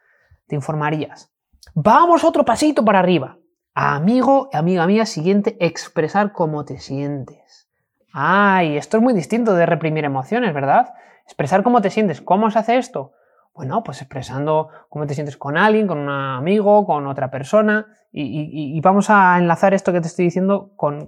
te 0.48 0.55
informarías. 0.55 1.31
Vamos 1.75 2.24
otro 2.24 2.43
pasito 2.46 2.84
para 2.84 3.00
arriba. 3.00 3.38
Amigo, 3.75 4.50
amiga 4.51 4.88
mía, 4.88 5.05
siguiente, 5.05 5.55
expresar 5.60 6.31
cómo 6.31 6.65
te 6.65 6.79
sientes. 6.79 7.69
Ay, 8.12 8.77
esto 8.77 8.98
es 8.98 9.03
muy 9.03 9.13
distinto 9.13 9.53
de 9.53 9.65
reprimir 9.65 10.03
emociones, 10.03 10.53
¿verdad? 10.53 10.93
Expresar 11.25 11.63
cómo 11.63 11.81
te 11.81 11.89
sientes. 11.89 12.22
¿Cómo 12.22 12.50
se 12.50 12.60
hace 12.60 12.77
esto? 12.77 13.13
Bueno, 13.53 13.84
pues 13.84 14.01
expresando 14.01 14.69
cómo 14.89 15.05
te 15.05 15.13
sientes 15.13 15.38
con 15.38 15.58
alguien, 15.58 15.88
con 15.88 16.00
un 16.00 16.10
amigo, 16.10 16.86
con 16.86 17.08
otra 17.08 17.29
persona. 17.29 17.88
Y, 18.12 18.79
vamos 18.81 19.10
a 19.10 19.38
enlazar 19.38 19.74
esto 19.74 19.93
que 19.93 20.01
te 20.01 20.08
estoy 20.08 20.25
diciendo 20.25 20.72
con, 20.75 21.08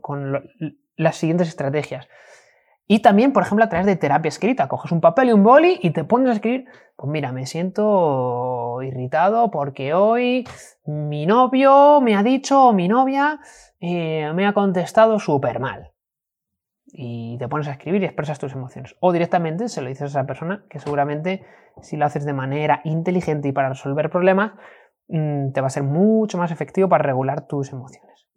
las 0.96 1.18
siguientes 1.18 1.48
estrategias. 1.48 2.08
Y 2.88 3.00
también, 3.00 3.32
por 3.32 3.44
ejemplo, 3.44 3.64
a 3.64 3.70
través 3.70 3.86
de 3.86 3.96
terapia 3.96 4.28
escrita. 4.28 4.68
Coges 4.68 4.92
un 4.92 5.00
papel 5.00 5.30
y 5.30 5.32
un 5.32 5.44
boli 5.44 5.80
y 5.82 5.92
te 5.92 6.04
pones 6.04 6.30
a 6.30 6.34
escribir, 6.34 6.66
pues 6.98 7.10
mira, 7.10 7.32
me 7.32 7.46
siento 7.46 8.82
irritado 8.82 9.50
porque 9.50 9.94
hoy 9.94 10.46
mi 10.86 11.26
novio 11.26 12.02
me 12.02 12.18
ha 12.18 12.24
dicho 12.24 12.68
o 12.68 12.74
mi 12.74 12.90
novia 12.90 13.40
eh, 13.80 14.32
me 14.34 14.46
ha 14.46 14.54
contestado 14.54 15.20
súper 15.20 15.62
mal. 15.62 15.92
Y 16.86 17.38
te 17.38 17.48
pones 17.48 17.70
a 17.70 17.72
escribir 17.72 18.02
y 18.02 18.06
expresas 18.06 18.40
tus 18.40 18.52
emociones. 18.52 18.98
O 19.00 19.14
directamente 19.14 19.70
se 19.70 19.82
lo 19.82 19.88
dices 19.88 20.04
a 20.04 20.08
esa 20.08 20.26
persona 20.26 20.66
que 20.70 20.80
seguramente 20.80 21.46
si 21.82 21.96
lo 21.96 22.06
haces 22.06 22.26
de 22.26 22.34
manera 22.34 22.82
inteligente 22.84 23.48
y 23.48 23.52
para 23.54 23.70
resolver 23.70 24.10
problemas, 24.10 24.52
mm, 25.08 25.54
te 25.54 25.62
va 25.62 25.68
a 25.68 25.70
ser 25.70 25.84
mucho 25.84 26.38
más 26.38 26.52
efectivo 26.52 26.90
para 26.90 27.04
regular 27.04 27.48
tus 27.48 27.72
emociones. 27.72 28.28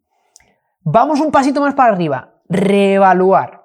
Vamos 0.83 1.21
un 1.21 1.33
pasito 1.33 1.61
más 1.61 1.75
para 1.75 1.93
arriba. 1.93 2.34
Reevaluar. 2.49 3.65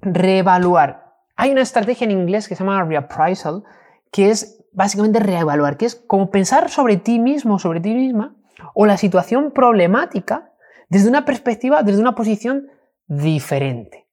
Reevaluar. 0.00 1.14
Hay 1.36 1.50
una 1.50 1.62
estrategia 1.62 2.04
en 2.04 2.10
inglés 2.10 2.48
que 2.48 2.54
se 2.54 2.64
llama 2.64 2.84
reappraisal, 2.84 3.64
que 4.10 4.30
es 4.30 4.64
básicamente 4.72 5.20
reevaluar, 5.20 5.76
que 5.76 5.86
es 5.86 5.94
como 5.94 6.30
pensar 6.30 6.68
sobre 6.70 6.96
ti 6.96 7.18
mismo, 7.18 7.58
sobre 7.58 7.80
ti 7.80 7.94
misma, 7.94 8.34
o 8.74 8.86
la 8.86 8.96
situación 8.96 9.50
problemática 9.52 10.52
desde 10.88 11.08
una 11.08 11.24
perspectiva, 11.24 11.82
desde 11.82 12.00
una 12.00 12.14
posición 12.14 12.68
diferente. 13.06 14.06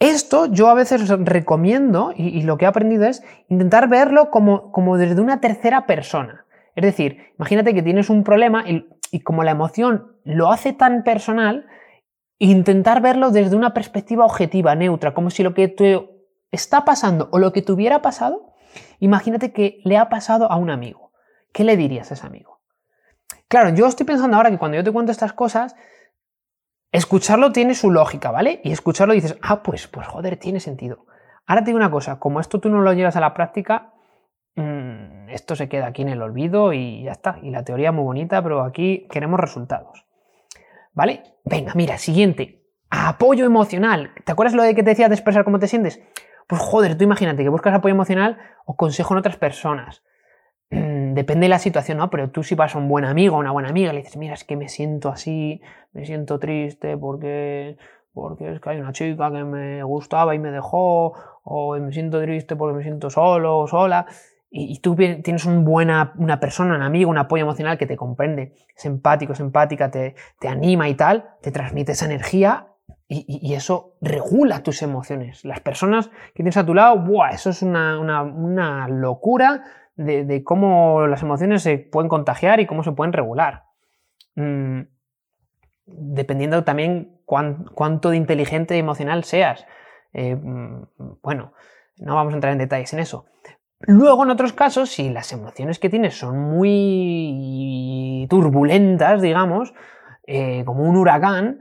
Esto 0.00 0.46
yo 0.46 0.68
a 0.68 0.74
veces 0.74 1.08
recomiendo, 1.08 2.12
y, 2.14 2.42
lo 2.42 2.56
que 2.56 2.64
he 2.64 2.68
aprendido 2.68 3.04
es 3.04 3.22
intentar 3.48 3.88
verlo 3.88 4.30
como, 4.30 4.96
desde 4.96 5.20
una 5.20 5.40
tercera 5.40 5.86
persona. 5.86 6.44
Es 6.76 6.84
decir, 6.84 7.32
imagínate 7.36 7.74
que 7.74 7.82
tienes 7.82 8.08
un 8.08 8.22
problema 8.22 8.64
y 9.10 9.20
como 9.20 9.42
la 9.42 9.50
emoción 9.50 10.12
lo 10.22 10.52
hace 10.52 10.72
tan 10.72 11.02
personal, 11.02 11.66
intentar 12.38 13.00
verlo 13.00 13.30
desde 13.30 13.56
una 13.56 13.74
perspectiva 13.74 14.24
objetiva, 14.24 14.74
neutra, 14.74 15.14
como 15.14 15.30
si 15.30 15.42
lo 15.42 15.54
que 15.54 15.68
te 15.68 16.08
está 16.50 16.84
pasando 16.84 17.28
o 17.32 17.38
lo 17.38 17.52
que 17.52 17.62
te 17.62 17.72
hubiera 17.72 18.00
pasado, 18.02 18.54
imagínate 19.00 19.52
que 19.52 19.80
le 19.84 19.96
ha 19.96 20.08
pasado 20.08 20.50
a 20.50 20.56
un 20.56 20.70
amigo. 20.70 21.12
¿Qué 21.52 21.64
le 21.64 21.76
dirías 21.76 22.10
a 22.10 22.14
ese 22.14 22.26
amigo? 22.26 22.60
Claro, 23.48 23.70
yo 23.70 23.86
estoy 23.86 24.06
pensando 24.06 24.36
ahora 24.36 24.50
que 24.50 24.58
cuando 24.58 24.76
yo 24.76 24.84
te 24.84 24.92
cuento 24.92 25.10
estas 25.10 25.32
cosas, 25.32 25.74
escucharlo 26.92 27.52
tiene 27.52 27.74
su 27.74 27.90
lógica, 27.90 28.30
¿vale? 28.30 28.60
Y 28.62 28.72
escucharlo 28.72 29.14
dices, 29.14 29.36
ah, 29.42 29.62
pues, 29.62 29.88
pues 29.88 30.06
joder, 30.06 30.36
tiene 30.36 30.60
sentido. 30.60 31.06
Ahora 31.46 31.62
te 31.62 31.66
digo 31.66 31.78
una 31.78 31.90
cosa, 31.90 32.18
como 32.18 32.40
esto 32.40 32.60
tú 32.60 32.68
no 32.68 32.82
lo 32.82 32.92
llevas 32.92 33.16
a 33.16 33.20
la 33.20 33.32
práctica, 33.32 33.94
mm, 34.54 35.30
esto 35.30 35.56
se 35.56 35.68
queda 35.68 35.86
aquí 35.86 36.02
en 36.02 36.10
el 36.10 36.20
olvido 36.20 36.74
y 36.74 37.04
ya 37.04 37.12
está. 37.12 37.38
Y 37.42 37.50
la 37.50 37.64
teoría 37.64 37.88
es 37.88 37.94
muy 37.94 38.04
bonita, 38.04 38.42
pero 38.42 38.62
aquí 38.62 39.08
queremos 39.10 39.40
resultados. 39.40 40.07
¿Vale? 40.98 41.22
Venga, 41.44 41.74
mira, 41.76 41.96
siguiente. 41.96 42.64
Apoyo 42.90 43.46
emocional. 43.46 44.10
¿Te 44.24 44.32
acuerdas 44.32 44.56
lo 44.56 44.64
de 44.64 44.74
que 44.74 44.82
te 44.82 44.90
decía 44.90 45.08
de 45.08 45.14
expresar 45.14 45.44
cómo 45.44 45.60
te 45.60 45.68
sientes? 45.68 46.02
Pues 46.48 46.60
joder, 46.60 46.98
tú 46.98 47.04
imagínate 47.04 47.44
que 47.44 47.48
buscas 47.50 47.72
apoyo 47.72 47.94
emocional 47.94 48.36
o 48.66 48.74
consejo 48.74 49.14
en 49.14 49.18
otras 49.18 49.36
personas. 49.36 50.02
Mm, 50.70 51.14
depende 51.14 51.44
de 51.44 51.50
la 51.50 51.60
situación, 51.60 51.98
¿no? 51.98 52.10
Pero 52.10 52.30
tú 52.30 52.42
si 52.42 52.56
vas 52.56 52.74
a 52.74 52.78
un 52.78 52.88
buen 52.88 53.04
amigo 53.04 53.36
o 53.36 53.38
una 53.38 53.52
buena 53.52 53.68
amiga 53.68 53.92
le 53.92 54.00
dices, 54.00 54.16
mira, 54.16 54.34
es 54.34 54.42
que 54.42 54.56
me 54.56 54.68
siento 54.68 55.08
así, 55.08 55.62
me 55.92 56.04
siento 56.04 56.40
triste 56.40 56.96
porque, 56.96 57.76
porque 58.12 58.54
es 58.54 58.60
que 58.60 58.70
hay 58.70 58.80
una 58.80 58.90
chica 58.90 59.30
que 59.30 59.44
me 59.44 59.84
gustaba 59.84 60.34
y 60.34 60.40
me 60.40 60.50
dejó, 60.50 61.12
o 61.44 61.78
me 61.78 61.92
siento 61.92 62.20
triste 62.20 62.56
porque 62.56 62.76
me 62.76 62.82
siento 62.82 63.08
solo 63.08 63.56
o 63.56 63.68
sola. 63.68 64.06
Y, 64.50 64.80
tú 64.80 64.96
tienes 64.96 65.44
un 65.44 65.64
buena, 65.64 66.14
una 66.16 66.40
persona, 66.40 66.74
un 66.74 66.82
amigo, 66.82 67.10
un 67.10 67.18
apoyo 67.18 67.42
emocional 67.42 67.76
que 67.76 67.86
te 67.86 67.96
comprende, 67.96 68.54
es 68.74 68.84
empático, 68.86 69.34
es 69.34 69.40
empática, 69.40 69.90
te, 69.90 70.14
te 70.40 70.48
anima 70.48 70.88
y 70.88 70.94
tal, 70.94 71.28
te 71.42 71.50
transmite 71.50 71.92
esa 71.92 72.06
energía 72.06 72.68
y, 73.10 73.54
eso 73.54 73.94
regula 74.02 74.62
tus 74.62 74.82
emociones. 74.82 75.44
Las 75.44 75.60
personas 75.60 76.08
que 76.08 76.42
tienes 76.42 76.58
a 76.58 76.66
tu 76.66 76.74
lado, 76.74 76.98
¡buah! 76.98 77.30
Eso 77.30 77.50
es 77.50 77.62
una, 77.62 78.86
locura 78.88 79.64
de, 79.96 80.42
cómo 80.44 81.06
las 81.06 81.22
emociones 81.22 81.62
se 81.62 81.78
pueden 81.78 82.10
contagiar 82.10 82.60
y 82.60 82.66
cómo 82.66 82.82
se 82.84 82.92
pueden 82.92 83.14
regular. 83.14 83.64
Mm, 84.34 84.80
dependiendo 85.86 86.64
también 86.64 87.18
cuánto 87.24 88.10
de 88.10 88.18
inteligente 88.18 88.76
y 88.76 88.80
emocional 88.80 89.24
seas. 89.24 89.64
Eh, 90.12 90.36
mm, 90.36 90.86
bueno, 91.22 91.54
no 91.96 92.14
vamos 92.14 92.34
a 92.34 92.36
entrar 92.36 92.52
en 92.52 92.58
detalles 92.58 92.92
en 92.92 92.98
eso. 92.98 93.24
Luego, 93.80 94.24
en 94.24 94.30
otros 94.30 94.52
casos, 94.52 94.90
si 94.90 95.08
las 95.10 95.32
emociones 95.32 95.78
que 95.78 95.88
tienes 95.88 96.18
son 96.18 96.38
muy 96.38 98.26
turbulentas, 98.28 99.22
digamos, 99.22 99.72
eh, 100.26 100.64
como 100.64 100.82
un 100.82 100.96
huracán, 100.96 101.60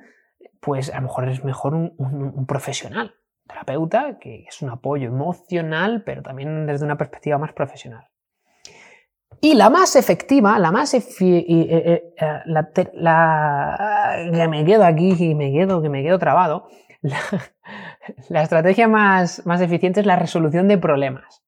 pues 0.59 0.91
a 0.91 0.95
lo 0.97 1.03
mejor 1.03 1.29
es 1.29 1.43
mejor 1.43 1.75
un, 1.75 2.45
profesional, 2.47 3.15
terapeuta, 3.47 4.17
que 4.19 4.45
es 4.47 4.61
un 4.61 4.69
apoyo 4.69 5.07
emocional, 5.07 6.03
pero 6.05 6.21
también 6.23 6.65
desde 6.65 6.85
una 6.85 6.97
perspectiva 6.97 7.37
más 7.37 7.53
profesional. 7.53 8.09
Y 9.39 9.53
la 9.53 9.69
más 9.69 9.95
efectiva, 9.95 10.57
la 10.57 10.71
más 10.71 10.93
eh, 10.93 11.03
eh, 11.21 12.13
eh, 12.19 12.41
la, 12.45 12.71
que 14.33 14.47
me 14.47 14.65
quedo 14.65 14.83
aquí 14.83 15.15
y 15.17 15.35
me 15.35 15.51
quedo, 15.51 15.81
que 15.81 15.89
me 15.89 16.01
quedo 16.01 16.17
trabado, 16.17 16.67
la, 18.29 18.41
estrategia 18.41 18.87
más, 18.87 19.45
más 19.45 19.61
eficiente 19.61 19.99
es 19.99 20.05
la 20.07 20.15
resolución 20.15 20.67
de 20.67 20.79
problemas. 20.79 21.43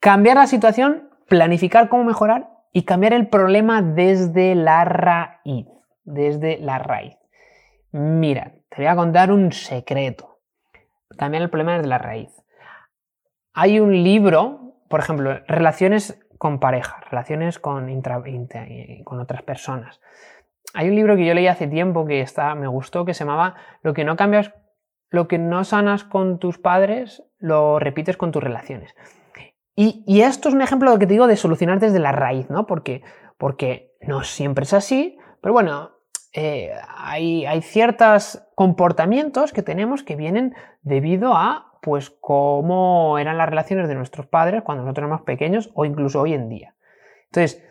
Cambiar 0.00 0.36
la 0.36 0.46
situación, 0.46 1.10
planificar 1.26 1.88
cómo 1.88 2.04
mejorar 2.04 2.50
y 2.72 2.84
cambiar 2.84 3.12
el 3.12 3.28
problema 3.28 3.82
desde 3.82 4.54
la 4.54 4.84
raíz. 4.84 5.66
Desde 6.04 6.58
la 6.58 6.78
raíz. 6.78 7.16
Mira, 7.90 8.52
te 8.68 8.76
voy 8.76 8.86
a 8.86 8.96
contar 8.96 9.32
un 9.32 9.50
secreto. 9.52 10.38
Cambiar 11.16 11.42
el 11.42 11.50
problema 11.50 11.74
desde 11.74 11.88
la 11.88 11.98
raíz. 11.98 12.30
Hay 13.54 13.80
un 13.80 13.92
libro, 14.04 14.76
por 14.88 15.00
ejemplo, 15.00 15.40
relaciones 15.48 16.24
con 16.38 16.60
pareja, 16.60 17.00
relaciones 17.10 17.58
con, 17.58 17.88
con 19.04 19.20
otras 19.20 19.42
personas. 19.42 20.00
Hay 20.74 20.88
un 20.88 20.94
libro 20.94 21.16
que 21.16 21.26
yo 21.26 21.34
leí 21.34 21.48
hace 21.48 21.66
tiempo 21.66 22.06
que 22.06 22.20
está, 22.20 22.54
me 22.54 22.68
gustó, 22.68 23.04
que 23.04 23.14
se 23.14 23.24
llamaba 23.24 23.56
Lo 23.82 23.94
que 23.94 24.04
no 24.04 24.14
cambias, 24.14 24.52
lo 25.10 25.26
que 25.26 25.38
no 25.38 25.64
sanas 25.64 26.04
con 26.04 26.38
tus 26.38 26.58
padres, 26.58 27.24
lo 27.38 27.80
repites 27.80 28.16
con 28.16 28.30
tus 28.30 28.42
relaciones. 28.42 28.94
Y, 29.80 30.22
esto 30.22 30.48
es 30.48 30.56
un 30.56 30.60
ejemplo 30.60 30.98
que 30.98 31.06
te 31.06 31.12
digo 31.12 31.28
de 31.28 31.36
solucionar 31.36 31.78
desde 31.78 32.00
la 32.00 32.10
raíz, 32.10 32.50
¿no? 32.50 32.66
Porque, 32.66 33.04
porque 33.36 33.94
no 34.00 34.24
siempre 34.24 34.64
es 34.64 34.72
así, 34.74 35.16
pero 35.40 35.52
bueno, 35.52 35.92
eh, 36.32 36.72
hay, 36.96 37.62
ciertos 37.62 38.42
comportamientos 38.56 39.52
que 39.52 39.62
tenemos 39.62 40.02
que 40.02 40.16
vienen 40.16 40.56
debido 40.82 41.36
a 41.36 41.78
pues 41.80 42.10
cómo 42.10 43.18
eran 43.20 43.38
las 43.38 43.48
relaciones 43.48 43.86
de 43.86 43.94
nuestros 43.94 44.26
padres 44.26 44.64
cuando 44.64 44.82
nosotros 44.82 45.04
éramos 45.04 45.22
pequeños 45.22 45.70
o 45.74 45.84
incluso 45.84 46.22
hoy 46.22 46.34
en 46.34 46.48
día. 46.48 46.74
Entonces, 47.26 47.64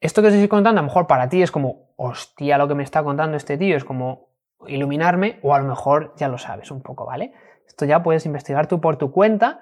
esto 0.00 0.22
que 0.22 0.28
os 0.28 0.34
estoy 0.34 0.48
contando 0.48 0.80
a 0.80 0.82
lo 0.82 0.88
mejor 0.88 1.06
para 1.06 1.28
ti 1.28 1.40
es 1.40 1.52
como, 1.52 1.94
hostia, 1.94 2.58
lo 2.58 2.66
que 2.66 2.74
me 2.74 2.82
está 2.82 3.04
contando 3.04 3.36
este 3.36 3.56
tío 3.56 3.76
es 3.76 3.84
como 3.84 4.30
iluminarme 4.66 5.38
o 5.44 5.54
a 5.54 5.60
lo 5.60 5.68
mejor 5.68 6.14
ya 6.16 6.26
lo 6.26 6.36
sabes 6.36 6.72
un 6.72 6.82
poco, 6.82 7.06
¿vale? 7.06 7.32
Esto 7.64 7.84
ya 7.84 8.02
puedes 8.02 8.26
investigar 8.26 8.66
tú 8.66 8.80
por 8.80 8.96
tu 8.96 9.12
cuenta, 9.12 9.60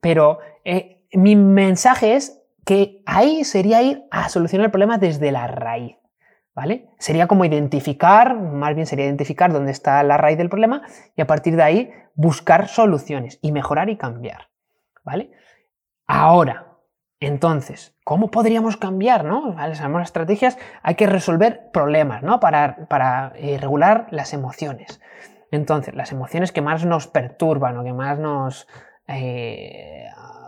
pero 0.00 0.38
eh, 0.64 0.93
mi 1.16 1.36
mensaje 1.36 2.14
es 2.14 2.42
que 2.64 3.02
ahí 3.06 3.44
sería 3.44 3.82
ir 3.82 4.04
a 4.10 4.28
solucionar 4.28 4.66
el 4.66 4.70
problema 4.70 4.98
desde 4.98 5.32
la 5.32 5.46
raíz. 5.46 5.96
¿Vale? 6.54 6.88
Sería 7.00 7.26
como 7.26 7.44
identificar, 7.44 8.38
más 8.38 8.76
bien 8.76 8.86
sería 8.86 9.06
identificar 9.06 9.52
dónde 9.52 9.72
está 9.72 10.00
la 10.04 10.16
raíz 10.16 10.38
del 10.38 10.48
problema 10.48 10.82
y 11.16 11.20
a 11.20 11.26
partir 11.26 11.56
de 11.56 11.64
ahí 11.64 11.90
buscar 12.14 12.68
soluciones 12.68 13.40
y 13.42 13.50
mejorar 13.50 13.90
y 13.90 13.96
cambiar. 13.96 14.50
¿Vale? 15.02 15.32
Ahora, 16.06 16.74
entonces, 17.18 17.96
¿cómo 18.04 18.30
podríamos 18.30 18.76
cambiar? 18.76 19.24
¿no? 19.24 19.54
¿Vale? 19.54 19.74
Sabemos 19.74 20.00
las 20.00 20.08
estrategias, 20.08 20.58
hay 20.82 20.94
que 20.94 21.06
resolver 21.06 21.70
problemas, 21.72 22.22
¿no? 22.22 22.38
Para, 22.38 22.86
para 22.88 23.32
eh, 23.36 23.58
regular 23.58 24.06
las 24.10 24.32
emociones. 24.32 25.00
Entonces, 25.50 25.94
las 25.94 26.12
emociones 26.12 26.52
que 26.52 26.62
más 26.62 26.84
nos 26.84 27.06
perturban 27.06 27.78
o 27.78 27.84
que 27.84 27.92
más 27.92 28.18
nos... 28.18 28.68
Eh, 29.08 30.06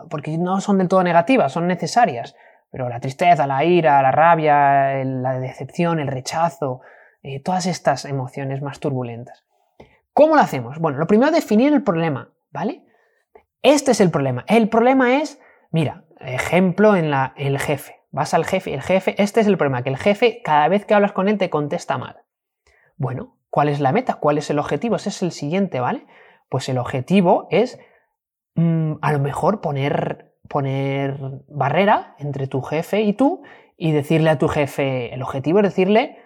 porque 0.08 0.38
no 0.38 0.60
son 0.60 0.78
del 0.78 0.88
todo 0.88 1.02
negativas, 1.02 1.52
son 1.52 1.66
necesarias 1.66 2.34
pero 2.76 2.88
la 2.90 3.00
tristeza, 3.00 3.46
la 3.46 3.64
ira, 3.64 4.02
la 4.02 4.10
rabia, 4.10 5.02
la 5.04 5.38
decepción, 5.38 5.98
el 5.98 6.08
rechazo, 6.08 6.82
eh, 7.22 7.40
todas 7.40 7.64
estas 7.64 8.04
emociones 8.04 8.60
más 8.60 8.80
turbulentas. 8.80 9.44
¿Cómo 10.12 10.34
lo 10.34 10.42
hacemos? 10.42 10.78
Bueno, 10.78 10.98
lo 10.98 11.06
primero 11.06 11.28
es 11.28 11.34
definir 11.34 11.72
el 11.72 11.82
problema, 11.82 12.32
¿vale? 12.50 12.84
Este 13.62 13.92
es 13.92 14.00
el 14.02 14.10
problema. 14.10 14.44
El 14.46 14.68
problema 14.68 15.22
es, 15.22 15.40
mira, 15.70 16.04
ejemplo 16.20 16.96
en 16.96 17.10
la, 17.10 17.32
el 17.36 17.58
jefe. 17.58 17.96
Vas 18.10 18.34
al 18.34 18.44
jefe, 18.44 18.72
el 18.72 18.82
jefe, 18.82 19.14
este 19.22 19.40
es 19.40 19.46
el 19.46 19.56
problema, 19.56 19.82
que 19.82 19.88
el 19.90 19.96
jefe 19.96 20.42
cada 20.42 20.68
vez 20.68 20.84
que 20.84 20.94
hablas 20.94 21.12
con 21.12 21.28
él 21.28 21.38
te 21.38 21.50
contesta 21.50 21.98
mal. 21.98 22.25
Bueno, 22.96 23.38
¿cuál 23.50 23.70
es 23.70 23.80
la 23.80 23.92
meta? 23.92 24.14
¿Cuál 24.14 24.38
es 24.38 24.48
el 24.50 24.58
objetivo? 24.58 24.96
Ese 24.96 25.10
es 25.10 25.22
el 25.22 25.32
siguiente, 25.32 25.80
¿vale? 25.80 26.06
Pues 26.48 26.68
el 26.68 26.78
objetivo 26.78 27.48
es 27.50 27.78
mm, 28.56 28.94
a 29.00 29.12
lo 29.12 29.18
mejor 29.20 29.60
poner, 29.60 30.34
poner 30.48 31.18
barrera 31.48 32.14
entre 32.18 32.46
tu 32.46 32.60
jefe 32.62 33.02
y 33.02 33.12
tú 33.12 33.42
y 33.76 33.92
decirle 33.92 34.30
a 34.30 34.38
tu 34.38 34.48
jefe, 34.48 35.14
el 35.14 35.22
objetivo 35.22 35.60
es 35.60 35.64
decirle 35.64 36.18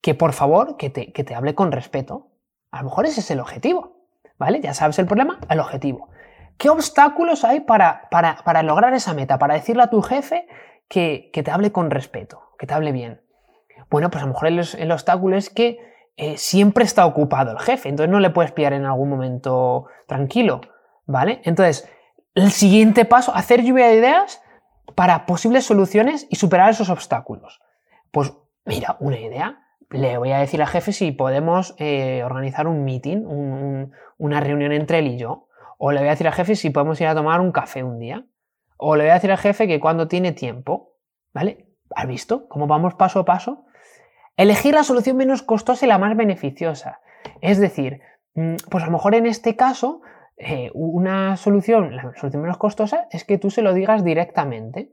que 0.00 0.14
por 0.14 0.32
favor, 0.32 0.76
que 0.76 0.90
te, 0.90 1.12
que 1.12 1.24
te 1.24 1.34
hable 1.34 1.54
con 1.54 1.72
respeto. 1.72 2.28
A 2.70 2.78
lo 2.78 2.88
mejor 2.88 3.06
ese 3.06 3.20
es 3.20 3.30
el 3.30 3.40
objetivo, 3.40 4.06
¿vale? 4.38 4.60
Ya 4.60 4.74
sabes 4.74 4.98
el 4.98 5.06
problema, 5.06 5.38
el 5.48 5.60
objetivo. 5.60 6.10
¿Qué 6.58 6.68
obstáculos 6.68 7.44
hay 7.44 7.60
para, 7.60 8.08
para, 8.10 8.62
lograr 8.62 8.94
esa 8.94 9.14
meta? 9.14 9.38
Para 9.38 9.54
decirle 9.54 9.82
a 9.82 9.90
tu 9.90 10.02
jefe 10.02 10.46
que, 10.88 11.30
te 11.32 11.50
hable 11.50 11.72
con 11.72 11.90
respeto, 11.90 12.40
que 12.58 12.66
te 12.66 12.74
hable 12.74 12.92
bien. 12.92 13.22
Bueno, 13.90 14.10
pues 14.10 14.22
a 14.22 14.26
lo 14.26 14.32
mejor 14.32 14.48
el, 14.78 14.92
obstáculo 14.92 15.36
es 15.36 15.50
que 15.50 15.78
eh, 16.16 16.36
siempre 16.36 16.84
está 16.84 17.06
ocupado 17.06 17.52
el 17.52 17.58
jefe, 17.58 17.88
entonces 17.88 18.10
no 18.10 18.20
le 18.20 18.30
puedes 18.30 18.52
pillar 18.52 18.74
en 18.74 18.84
algún 18.84 19.08
momento 19.08 19.86
tranquilo, 20.06 20.60
¿vale? 21.06 21.40
Entonces, 21.44 21.88
el 22.34 22.50
siguiente 22.50 23.04
paso, 23.04 23.34
hacer 23.34 23.62
lluvia 23.62 23.88
de 23.88 23.96
ideas 23.96 24.42
para 24.94 25.26
posibles 25.26 25.64
soluciones 25.64 26.26
y 26.30 26.36
superar 26.36 26.70
esos 26.70 26.88
obstáculos. 26.88 27.60
Pues 28.10 28.32
mira, 28.64 28.96
una 29.00 29.18
idea. 29.18 29.58
Le 29.90 30.16
voy 30.16 30.32
a 30.32 30.38
decir 30.38 30.62
al 30.62 30.68
jefe 30.68 30.92
si 30.92 31.12
podemos 31.12 31.74
eh, 31.78 32.22
organizar 32.24 32.66
un 32.66 32.84
meeting, 32.84 33.24
una 34.16 34.40
reunión 34.40 34.72
entre 34.72 35.00
él 35.00 35.08
y 35.08 35.18
yo. 35.18 35.48
O 35.78 35.92
le 35.92 35.98
voy 35.98 36.08
a 36.08 36.12
decir 36.12 36.26
al 36.26 36.32
jefe 36.32 36.56
si 36.56 36.70
podemos 36.70 37.00
ir 37.00 37.08
a 37.08 37.14
tomar 37.14 37.40
un 37.40 37.52
café 37.52 37.82
un 37.82 37.98
día. 37.98 38.24
O 38.78 38.96
le 38.96 39.04
voy 39.04 39.10
a 39.10 39.14
decir 39.14 39.30
al 39.30 39.38
jefe 39.38 39.66
que 39.66 39.80
cuando 39.80 40.08
tiene 40.08 40.32
tiempo. 40.32 40.96
¿Vale? 41.34 41.66
¿Has 41.94 42.06
visto 42.06 42.48
cómo 42.48 42.66
vamos 42.66 42.94
paso 42.94 43.20
a 43.20 43.24
paso? 43.24 43.64
Elegir 44.36 44.74
la 44.74 44.84
solución 44.84 45.16
menos 45.16 45.42
costosa 45.42 45.84
y 45.84 45.88
la 45.88 45.98
más 45.98 46.16
beneficiosa. 46.16 47.00
Es 47.40 47.58
decir, 47.58 48.00
mm, 48.34 48.56
pues 48.70 48.84
a 48.84 48.86
lo 48.86 48.92
mejor 48.92 49.14
en 49.14 49.26
este 49.26 49.56
caso, 49.56 50.02
eh, 50.36 50.70
una 50.74 51.36
solución, 51.36 51.94
la 51.94 52.14
solución 52.16 52.42
menos 52.42 52.58
costosa 52.58 53.06
es 53.10 53.24
que 53.24 53.38
tú 53.38 53.50
se 53.50 53.62
lo 53.62 53.74
digas 53.74 54.04
directamente 54.04 54.92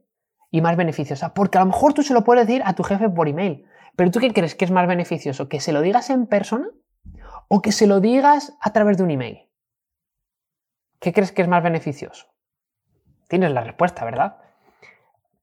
y 0.51 0.61
más 0.61 0.75
beneficiosa. 0.75 1.33
Porque 1.33 1.57
a 1.57 1.61
lo 1.61 1.67
mejor 1.67 1.93
tú 1.93 2.03
se 2.03 2.13
lo 2.13 2.23
puedes 2.23 2.47
decir 2.47 2.61
a 2.65 2.73
tu 2.73 2.83
jefe 2.83 3.09
por 3.09 3.27
email. 3.27 3.65
Pero 3.95 4.11
tú 4.11 4.19
qué 4.19 4.31
crees 4.33 4.55
que 4.55 4.65
es 4.65 4.71
más 4.71 4.87
beneficioso? 4.87 5.49
¿Que 5.49 5.59
se 5.59 5.73
lo 5.73 5.81
digas 5.81 6.09
en 6.09 6.27
persona 6.27 6.67
o 7.47 7.61
que 7.61 7.71
se 7.71 7.87
lo 7.87 7.99
digas 7.99 8.57
a 8.61 8.71
través 8.71 8.97
de 8.97 9.03
un 9.03 9.11
email? 9.11 9.49
¿Qué 10.99 11.13
crees 11.13 11.31
que 11.31 11.41
es 11.41 11.47
más 11.47 11.63
beneficioso? 11.63 12.27
Tienes 13.27 13.51
la 13.51 13.63
respuesta, 13.63 14.03
¿verdad? 14.05 14.37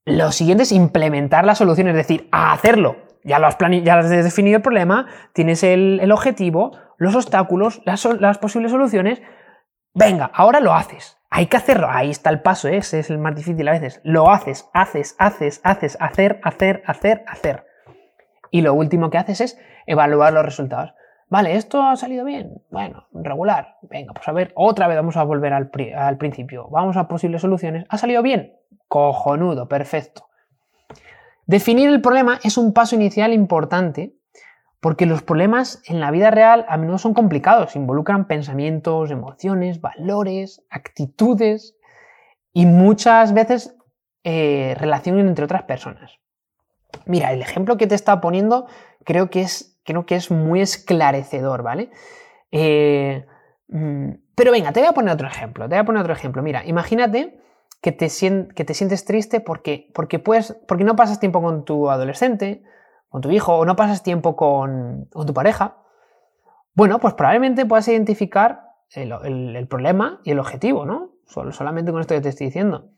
Lo 0.04 0.30
siguiente 0.32 0.62
es 0.62 0.72
implementar 0.72 1.44
la 1.44 1.54
solución, 1.54 1.88
es 1.88 1.94
decir, 1.94 2.28
a 2.30 2.52
hacerlo. 2.52 2.96
Ya 3.24 3.40
lo 3.40 3.48
has, 3.48 3.56
ya 3.82 3.98
has 3.98 4.08
definido 4.08 4.58
el 4.58 4.62
problema, 4.62 5.06
tienes 5.32 5.64
el, 5.64 6.12
objetivo, 6.12 6.78
los 6.96 7.16
obstáculos, 7.16 7.82
las, 7.84 8.38
posibles 8.38 8.70
soluciones. 8.70 9.20
Venga, 9.98 10.30
ahora 10.34 10.60
lo 10.60 10.74
haces. 10.74 11.16
Hay 11.30 11.46
que 11.46 11.56
hacerlo. 11.56 11.88
Ahí 11.90 12.10
está 12.10 12.28
el 12.28 12.42
paso, 12.42 12.68
¿eh? 12.68 12.76
ese 12.76 12.98
es 12.98 13.08
el 13.08 13.16
más 13.16 13.34
difícil 13.34 13.66
a 13.66 13.72
veces. 13.72 14.02
Lo 14.04 14.30
haces, 14.30 14.68
haces, 14.74 15.16
haces, 15.18 15.62
haces, 15.64 15.96
hacer, 15.98 16.38
hacer, 16.44 16.82
hacer, 16.84 17.24
hacer. 17.26 17.66
Y 18.50 18.60
lo 18.60 18.74
último 18.74 19.08
que 19.08 19.16
haces 19.16 19.40
es 19.40 19.58
evaluar 19.86 20.34
los 20.34 20.44
resultados. 20.44 20.92
Vale, 21.30 21.56
esto 21.56 21.82
ha 21.82 21.96
salido 21.96 22.26
bien. 22.26 22.62
Bueno, 22.70 23.06
regular. 23.14 23.78
Venga, 23.88 24.12
pues 24.12 24.28
a 24.28 24.32
ver, 24.32 24.52
otra 24.54 24.86
vez 24.86 24.98
vamos 24.98 25.16
a 25.16 25.24
volver 25.24 25.54
al, 25.54 25.70
principio. 26.18 26.68
Vamos 26.68 26.98
a 26.98 27.08
posibles 27.08 27.40
soluciones. 27.40 27.86
¿Ha 27.88 27.96
salido 27.96 28.22
bien? 28.22 28.52
Cojonudo, 28.88 29.66
perfecto. 29.66 30.26
Definir 31.46 31.88
el 31.88 32.02
problema 32.02 32.38
es 32.44 32.58
un 32.58 32.74
paso 32.74 32.96
inicial 32.96 33.32
importante 33.32 34.14
porque 34.80 35.06
los 35.06 35.22
problemas 35.22 35.82
en 35.86 36.00
la 36.00 36.10
vida 36.10 36.30
real 36.30 36.66
a 36.68 36.76
menudo 36.76 36.98
son 36.98 37.14
complicados, 37.14 37.76
involucran 37.76 38.26
pensamientos, 38.26 39.10
emociones, 39.10 39.80
valores, 39.80 40.62
actitudes 40.70 41.76
y 42.52 42.66
muchas 42.66 43.32
veces 43.32 43.76
eh, 44.24 44.74
relaciones 44.78 45.26
entre 45.26 45.44
otras 45.44 45.62
personas. 45.64 46.18
Mira, 47.04 47.32
el 47.32 47.42
ejemplo 47.42 47.76
que 47.76 47.86
te 47.86 47.94
está 47.94 48.20
poniendo 48.20 48.66
creo 49.04 49.30
que 49.30 49.42
es 49.42 49.76
creo 49.86 50.04
que 50.04 50.16
es 50.16 50.30
muy 50.30 50.60
esclarecedor, 50.60 51.62
¿vale? 51.62 51.90
Eh, 52.50 53.24
mm, 53.68 54.10
pero 54.34 54.52
venga, 54.52 54.72
te 54.72 54.80
voy 54.80 54.88
a 54.88 54.92
poner 54.92 55.14
otro 55.14 55.28
ejemplo, 55.28 55.68
te 55.68 55.76
voy 55.76 55.82
a 55.82 55.84
poner 55.84 56.00
otro 56.02 56.12
ejemplo. 56.12 56.42
Mira, 56.42 56.64
imagínate 56.66 57.40
que 57.80 57.92
te, 57.92 58.08
que 58.54 58.64
te 58.64 58.74
sientes 58.74 59.04
triste 59.04 59.40
porque, 59.40 59.90
porque, 59.94 60.18
puedes, 60.18 60.52
porque 60.66 60.84
no 60.84 60.96
pasas 60.96 61.20
tiempo 61.20 61.40
con 61.40 61.64
tu 61.64 61.88
adolescente, 61.88 62.62
con 63.16 63.22
tu 63.22 63.30
hijo, 63.30 63.56
o 63.56 63.64
no 63.64 63.76
pasas 63.76 64.02
tiempo 64.02 64.36
con, 64.36 65.08
tu 65.10 65.32
pareja. 65.32 65.78
Bueno, 66.74 66.98
pues 66.98 67.14
probablemente 67.14 67.64
puedas 67.64 67.88
identificar 67.88 68.74
el, 68.90 69.66
problema 69.68 70.20
y 70.22 70.32
el 70.32 70.38
objetivo, 70.38 70.84
¿no? 70.84 71.12
Solamente 71.24 71.92
con 71.92 72.02
esto 72.02 72.14
que 72.14 72.20
te 72.20 72.28
estoy 72.28 72.48
diciendo. 72.48 72.90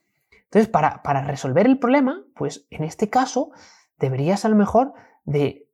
Entonces, 0.47 0.69
para, 0.69 1.23
resolver 1.23 1.67
el 1.67 1.79
problema, 1.79 2.25
pues 2.35 2.67
en 2.71 2.83
este 2.83 3.09
caso, 3.09 3.53
deberías 4.01 4.45
a 4.45 4.49
lo 4.49 4.57
mejor 4.57 4.93
de 5.25 5.69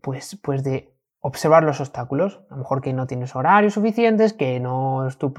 pues, 0.00 0.40
pues 0.42 0.64
de 0.64 0.92
observar 1.20 1.62
los 1.62 1.80
obstáculos. 1.80 2.42
A 2.50 2.54
lo 2.54 2.62
mejor 2.62 2.80
que 2.80 2.92
no 2.92 3.06
tienes 3.06 3.36
horarios 3.36 3.74
suficientes, 3.74 4.32
que 4.32 4.58
no, 4.58 5.06
es 5.06 5.18
tu 5.18 5.32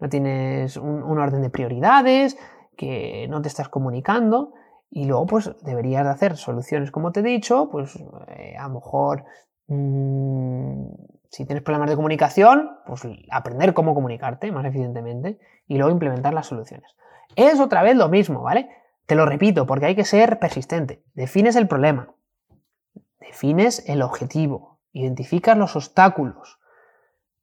no 0.00 0.08
tienes 0.08 0.76
un, 0.76 1.16
orden 1.16 1.42
de 1.42 1.50
prioridades, 1.50 2.36
que 2.76 3.28
no 3.30 3.40
te 3.40 3.46
estás 3.46 3.68
comunicando. 3.68 4.54
Y 4.90 5.04
luego, 5.04 5.26
pues 5.26 5.50
deberías 5.62 6.04
de 6.04 6.10
hacer 6.10 6.36
soluciones, 6.36 6.90
como 6.90 7.12
te 7.12 7.20
he 7.20 7.22
dicho, 7.22 7.68
pues 7.70 7.96
eh, 8.28 8.56
a 8.58 8.68
lo 8.68 8.74
mejor 8.74 9.24
mm, 9.66 10.86
si 11.28 11.44
tienes 11.44 11.62
problemas 11.62 11.90
de 11.90 11.96
comunicación, 11.96 12.70
pues 12.86 13.02
aprender 13.30 13.74
cómo 13.74 13.94
comunicarte 13.94 14.50
más 14.50 14.64
eficientemente 14.64 15.38
y 15.66 15.76
luego 15.76 15.92
implementar 15.92 16.32
las 16.32 16.46
soluciones. 16.46 16.96
Es 17.36 17.60
otra 17.60 17.82
vez 17.82 17.96
lo 17.96 18.08
mismo, 18.08 18.42
¿vale? 18.42 18.70
Te 19.06 19.14
lo 19.14 19.26
repito, 19.26 19.66
porque 19.66 19.86
hay 19.86 19.94
que 19.94 20.04
ser 20.04 20.38
persistente. 20.38 21.02
Defines 21.14 21.56
el 21.56 21.68
problema, 21.68 22.14
Defines 23.28 23.86
el 23.86 24.00
objetivo, 24.00 24.80
identificas 24.92 25.56
los 25.56 25.76
obstáculos, 25.76 26.58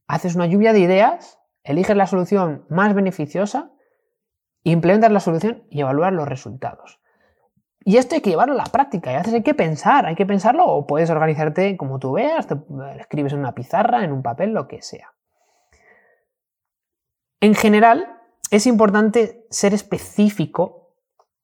haces 0.07 0.35
una 0.35 0.47
lluvia 0.47 0.73
de 0.73 0.79
ideas, 0.79 1.39
eliges 1.63 1.95
la 1.95 2.07
solución 2.07 2.65
más 2.69 2.95
beneficiosa, 2.95 3.71
implementas 4.63 5.11
la 5.11 5.19
solución 5.19 5.63
y 5.69 5.81
evalúas 5.81 6.11
los 6.11 6.27
resultados. 6.27 6.99
Y 7.87 7.97
esto 7.97 8.15
hay 8.15 8.21
que 8.21 8.31
llevarlo 8.31 8.55
a 8.55 8.57
la 8.57 8.63
práctica, 8.65 9.11
y 9.11 9.15
a 9.15 9.19
veces 9.19 9.35
hay 9.35 9.43
que 9.43 9.53
pensar, 9.53 10.07
hay 10.07 10.15
que 10.15 10.25
pensarlo 10.25 10.65
o 10.65 10.87
puedes 10.87 11.11
organizarte 11.11 11.77
como 11.77 11.99
tú 11.99 12.13
veas, 12.13 12.47
te 12.47 12.57
escribes 12.99 13.31
en 13.31 13.39
una 13.39 13.53
pizarra, 13.53 14.03
en 14.03 14.11
un 14.11 14.23
papel, 14.23 14.53
lo 14.53 14.67
que 14.67 14.81
sea. 14.81 15.13
En 17.39 17.53
general, 17.53 18.19
es 18.49 18.65
importante 18.65 19.45
ser 19.51 19.75
específico 19.75 20.95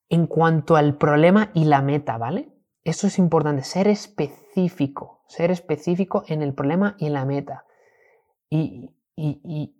en 0.09 0.25
cuanto 0.25 0.75
al 0.75 0.97
problema 0.97 1.51
y 1.53 1.65
la 1.65 1.83
meta, 1.83 2.17
¿vale? 2.17 2.49
Eso 2.83 3.05
es 3.05 3.19
importante, 3.19 3.61
ser 3.61 3.87
específico, 3.87 5.21
ser 5.27 5.51
específico 5.51 6.23
en 6.27 6.41
el 6.41 6.55
problema 6.55 6.95
y 6.97 7.05
en 7.05 7.13
la 7.13 7.25
meta. 7.25 7.65
Y, 8.49 8.95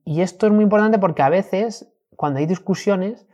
esto 0.05 0.45
es 0.45 0.53
muy 0.53 0.63
importante 0.63 0.99
porque 0.99 1.23
a 1.23 1.29
veces, 1.29 1.91
cuando 2.15 2.37
hay 2.37 2.45
discusiones, 2.45 3.25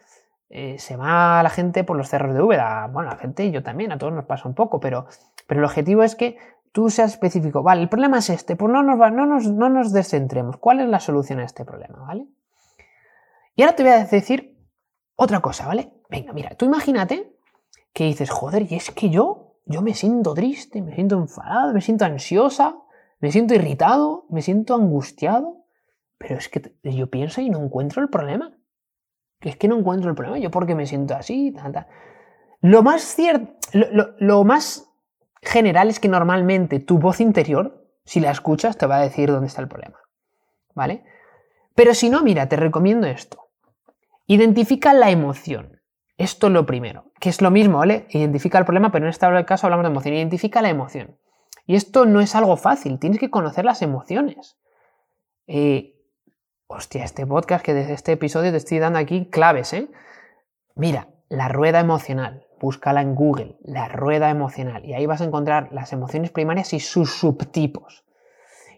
eh, 0.50 0.78
se 0.80 0.96
va 0.96 1.42
la 1.44 1.50
gente 1.50 1.84
por 1.84 1.98
los 1.98 2.10
cerros 2.10 2.34
de 2.34 2.42
Úbeda. 2.42 2.88
Bueno, 2.88 3.10
la 3.10 3.18
gente 3.18 3.46
y 3.46 3.52
yo 3.52 3.64
también, 3.64 3.92
a 3.92 3.98
todos 3.98 4.14
nos 4.14 4.26
pasa 4.26 4.48
un 4.48 4.56
poco, 4.56 4.80
pero, 4.80 5.08
pero 5.48 5.62
el 5.62 5.66
objetivo 5.66 6.04
es 6.04 6.16
que 6.16 6.38
tú 6.72 6.90
seas 6.90 7.12
específico. 7.12 7.64
Vale, 7.64 7.82
el 7.82 7.90
problema 7.90 8.20
es 8.20 8.30
este, 8.30 8.56
pues 8.56 8.72
no 8.72 8.84
nos, 8.84 8.98
no, 9.12 9.26
nos, 9.26 9.48
no 9.48 9.70
nos 9.70 9.92
descentremos. 9.92 10.58
¿Cuál 10.58 10.80
es 10.82 10.90
la 10.90 11.00
solución 11.00 11.40
a 11.40 11.46
este 11.46 11.66
problema? 11.66 12.00
¿Vale? 12.00 12.28
Y 13.56 13.64
ahora 13.64 13.76
te 13.76 13.84
voy 13.84 13.92
a 13.92 14.06
decir 14.06 14.58
otra 15.16 15.40
cosa, 15.40 15.68
¿vale? 15.68 15.92
Venga, 16.10 16.32
mira, 16.34 16.52
tú 16.52 16.66
imagínate 16.66 17.34
que 17.92 18.06
dices, 18.06 18.30
joder, 18.30 18.72
y 18.72 18.76
es 18.76 18.92
que 18.92 19.10
yo 19.10 19.48
yo 19.68 19.82
me 19.82 19.94
siento 19.94 20.34
triste, 20.34 20.82
me 20.82 20.96
siento 20.96 21.18
enfadado, 21.18 21.74
me 21.74 21.82
siento 21.82 22.06
ansiosa, 22.06 22.78
me 23.20 23.32
siento 23.32 23.54
irritado, 23.54 24.26
me 24.30 24.42
siento 24.42 24.76
angustiado, 24.76 25.66
pero 26.18 26.38
es 26.38 26.48
que 26.48 26.74
yo 26.84 27.10
pienso 27.10 27.42
y 27.42 27.50
no 27.50 27.62
encuentro 27.62 28.02
el 28.02 28.10
problema. 28.10 28.57
Que 29.40 29.50
es 29.50 29.58
que 29.58 29.68
no 29.68 29.78
encuentro 29.78 30.10
el 30.10 30.16
problema, 30.16 30.40
yo 30.40 30.52
porque 30.52 30.76
me 30.76 30.86
siento 30.86 31.16
así, 31.16 31.54
Lo 32.62 32.84
más 32.84 33.02
cierto, 33.02 33.54
lo, 33.74 34.44
más 34.44 34.90
general 35.42 35.90
es 35.90 36.00
que 36.00 36.08
normalmente 36.08 36.80
tu 36.80 36.98
voz 36.98 37.22
interior, 37.22 37.86
si 38.04 38.20
la 38.20 38.32
escuchas, 38.32 38.78
te 38.78 38.88
va 38.88 38.98
a 38.98 39.02
decir 39.02 39.32
dónde 39.32 39.48
está 39.48 39.62
el 39.62 39.68
problema. 39.68 40.00
¿Vale? 40.74 41.04
Pero 41.76 41.94
si 41.94 42.10
no, 42.10 42.24
mira, 42.24 42.50
te 42.50 42.56
recomiendo 42.56 43.08
esto. 43.08 43.50
Identifica 44.26 44.94
la 44.94 45.12
emoción. 45.12 45.82
Esto 46.18 46.48
es 46.48 46.54
lo 46.54 46.66
primero, 46.66 47.12
que 47.20 47.30
es 47.30 47.42
lo 47.42 47.52
mismo, 47.52 47.78
¿vale? 47.78 48.08
Identifica 48.10 48.58
el 48.58 48.66
problema, 48.66 48.92
pero 48.92 49.06
en 49.06 49.10
este 49.10 49.28
caso 49.46 49.68
hablamos 49.68 49.84
de 49.84 49.92
emoción. 49.92 50.16
Identifica 50.16 50.62
la 50.62 50.70
emoción. 50.70 51.18
Y 51.68 51.76
esto 51.76 52.06
no 52.06 52.22
es 52.22 52.34
algo 52.34 52.58
fácil, 52.58 52.98
tienes 52.98 53.20
que 53.20 53.30
conocer 53.30 53.66
las 53.66 53.82
emociones. 53.82 54.58
Eh, 55.48 55.97
hostia, 56.68 57.04
este 57.04 57.26
podcast 57.26 57.64
que 57.64 57.74
desde 57.74 57.94
este 57.94 58.12
episodio 58.12 58.52
te 58.52 58.58
estoy 58.58 58.80
dando 58.80 59.00
aquí 59.00 59.30
claves, 59.30 59.74
¿eh? 59.74 59.90
Mira, 60.76 61.08
la 61.30 61.48
rueda 61.48 61.80
emocional. 61.80 62.46
Búscala 62.60 63.02
en 63.02 63.16
Google, 63.16 63.58
la 63.64 63.88
rueda 63.88 64.30
emocional. 64.30 64.84
Y 64.84 64.94
ahí 64.94 65.06
vas 65.06 65.22
a 65.22 65.26
encontrar 65.26 65.70
las 65.72 65.94
emociones 65.94 66.32
primarias 66.32 66.74
y 66.74 66.80
sus 66.80 67.12
subtipos. 67.12 68.04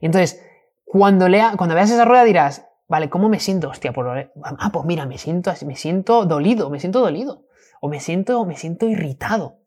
Y 0.01 0.05
entonces, 0.05 0.45
cuando, 0.85 1.27
lea, 1.27 1.53
cuando 1.57 1.75
veas 1.75 1.89
esa 1.89 2.05
rueda 2.05 2.23
dirás, 2.23 2.67
vale, 2.87 3.09
¿cómo 3.09 3.29
me 3.29 3.39
siento? 3.39 3.69
Hostia, 3.69 3.93
por... 3.93 4.07
ah, 4.09 4.69
pues 4.71 4.85
mira, 4.85 5.05
me 5.05 5.17
siento, 5.17 5.51
me 5.65 5.75
siento 5.75 6.25
dolido, 6.25 6.69
me 6.69 6.79
siento 6.79 6.99
dolido. 6.99 7.45
O 7.81 7.87
me 7.87 7.99
siento, 7.99 8.45
me 8.45 8.57
siento 8.57 8.85
irritado. 8.85 9.59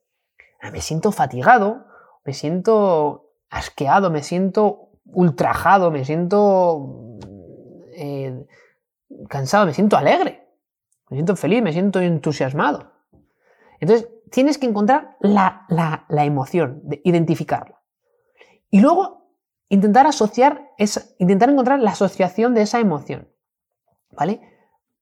Ah, 0.60 0.70
me 0.70 0.80
siento 0.80 1.10
fatigado, 1.10 1.86
me 2.24 2.34
siento 2.34 3.30
asqueado, 3.48 4.10
me 4.10 4.22
siento 4.22 4.90
ultrajado, 5.06 5.90
me 5.90 6.04
siento 6.04 7.18
eh, 7.92 8.46
cansado, 9.28 9.66
me 9.66 9.74
siento 9.74 9.96
alegre, 9.96 10.48
me 11.10 11.16
siento 11.16 11.36
feliz, 11.36 11.62
me 11.62 11.72
siento 11.72 12.00
entusiasmado. 12.00 12.92
Entonces, 13.80 14.08
tienes 14.30 14.58
que 14.58 14.66
encontrar 14.66 15.16
la, 15.20 15.66
emoción, 16.08 16.82
identificarla. 17.04 17.82
Y 18.70 18.80
luego, 18.80 19.28
intentar 19.68 20.06
asociar, 20.06 20.70
esa, 20.78 21.02
intentar 21.18 21.50
encontrar 21.50 21.80
la 21.80 21.90
asociación 21.90 22.54
de 22.54 22.62
esa 22.62 22.80
emoción. 22.80 23.28
¿Vale? 24.10 24.40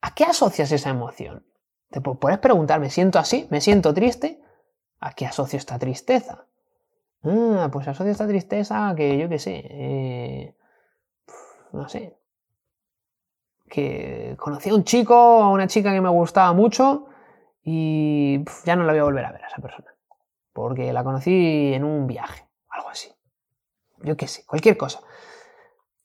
¿A 0.01 0.15
qué 0.15 0.25
asocias 0.25 0.73
esa 0.73 0.91
emoción? 0.91 1.47
Te 1.91 2.01
puedes 2.01 2.39
preguntar, 2.39 2.81
¿me 2.81 2.91
siento 2.91 3.19
así? 3.19 3.49
¿Me 3.51 3.61
siento 3.61 3.93
triste? 3.93 4.41
¿A 5.01 5.13
qué 5.13 5.27
asocio 5.27 5.59
esta 5.59 5.79
tristeza? 5.79 6.47
Ah, 7.23 7.69
pues 7.73 7.87
asocio 7.89 8.13
esta 8.13 8.27
tristeza 8.27 8.95
que 8.97 9.19
yo 9.19 9.29
qué 9.29 9.39
sé, 9.39 9.63
eh, 9.65 10.57
no 11.73 11.89
sé, 11.89 12.17
que 13.71 14.35
conocí 14.39 14.69
a 14.69 14.75
un 14.75 14.85
chico 14.85 15.15
o 15.15 15.43
a 15.43 15.51
una 15.51 15.67
chica 15.67 15.93
que 15.93 16.01
me 16.01 16.11
gustaba 16.11 16.53
mucho 16.53 17.07
y 17.63 18.45
ya 18.65 18.77
no 18.77 18.85
la 18.85 18.93
voy 18.93 19.01
a 19.01 19.05
volver 19.05 19.25
a 19.25 19.33
ver 19.33 19.45
a 19.45 19.47
esa 19.47 19.63
persona. 19.63 19.95
Porque 20.53 20.93
la 20.93 21.05
conocí 21.05 21.73
en 21.73 21.85
un 21.85 22.07
viaje, 22.07 22.47
algo 22.69 22.91
así. 22.91 23.11
Yo 24.03 24.17
qué 24.17 24.27
sé, 24.27 24.45
cualquier 24.45 24.77
cosa. 24.77 25.01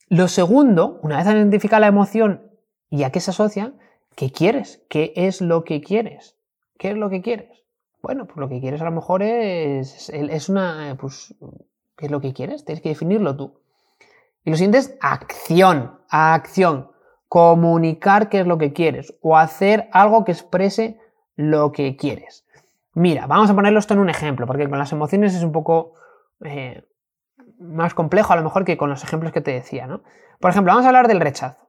Lo 0.07 0.27
segundo, 0.27 0.99
una 1.01 1.17
vez 1.17 1.25
identificado 1.25 1.81
la 1.81 1.87
emoción 1.87 2.51
y 2.89 3.03
a 3.03 3.11
qué 3.11 3.19
se 3.19 3.31
asocia, 3.31 3.73
¿qué 4.15 4.31
quieres? 4.31 4.85
¿Qué 4.87 5.13
es 5.15 5.41
lo 5.41 5.63
que 5.63 5.81
quieres? 5.81 6.37
¿Qué 6.77 6.91
es 6.91 6.97
lo 6.97 7.09
que 7.09 7.21
quieres? 7.21 7.63
Bueno, 8.01 8.27
pues 8.27 8.37
lo 8.37 8.47
que 8.47 8.61
quieres 8.61 8.81
a 8.81 8.85
lo 8.85 8.91
mejor 8.91 9.23
es, 9.23 10.09
es 10.09 10.49
una... 10.49 10.95
Pues, 10.99 11.33
¿Qué 11.97 12.05
es 12.05 12.11
lo 12.11 12.21
que 12.21 12.33
quieres? 12.33 12.65
Tienes 12.65 12.83
que 12.83 12.89
definirlo 12.89 13.35
tú. 13.35 13.59
Y 14.43 14.51
lo 14.51 14.57
siguiente 14.57 14.77
es 14.77 14.95
acción, 15.01 15.99
acción. 16.09 16.91
Comunicar 17.35 18.29
qué 18.29 18.39
es 18.39 18.47
lo 18.47 18.57
que 18.57 18.71
quieres 18.71 19.13
o 19.19 19.35
hacer 19.35 19.89
algo 19.91 20.23
que 20.23 20.31
exprese 20.31 20.97
lo 21.35 21.73
que 21.73 21.97
quieres. 21.97 22.45
Mira, 22.93 23.27
vamos 23.27 23.49
a 23.49 23.53
ponerlo 23.53 23.77
esto 23.77 23.93
en 23.93 23.99
un 23.99 24.09
ejemplo, 24.09 24.47
porque 24.47 24.69
con 24.69 24.79
las 24.79 24.93
emociones 24.93 25.35
es 25.35 25.43
un 25.43 25.51
poco 25.51 25.95
eh, 26.45 26.85
más 27.59 27.93
complejo 27.93 28.31
a 28.31 28.37
lo 28.37 28.43
mejor 28.43 28.63
que 28.63 28.77
con 28.77 28.89
los 28.89 29.03
ejemplos 29.03 29.33
que 29.33 29.41
te 29.41 29.51
decía, 29.51 29.85
¿no? 29.85 30.01
Por 30.39 30.49
ejemplo, 30.49 30.71
vamos 30.71 30.85
a 30.85 30.87
hablar 30.87 31.09
del 31.09 31.19
rechazo. 31.19 31.59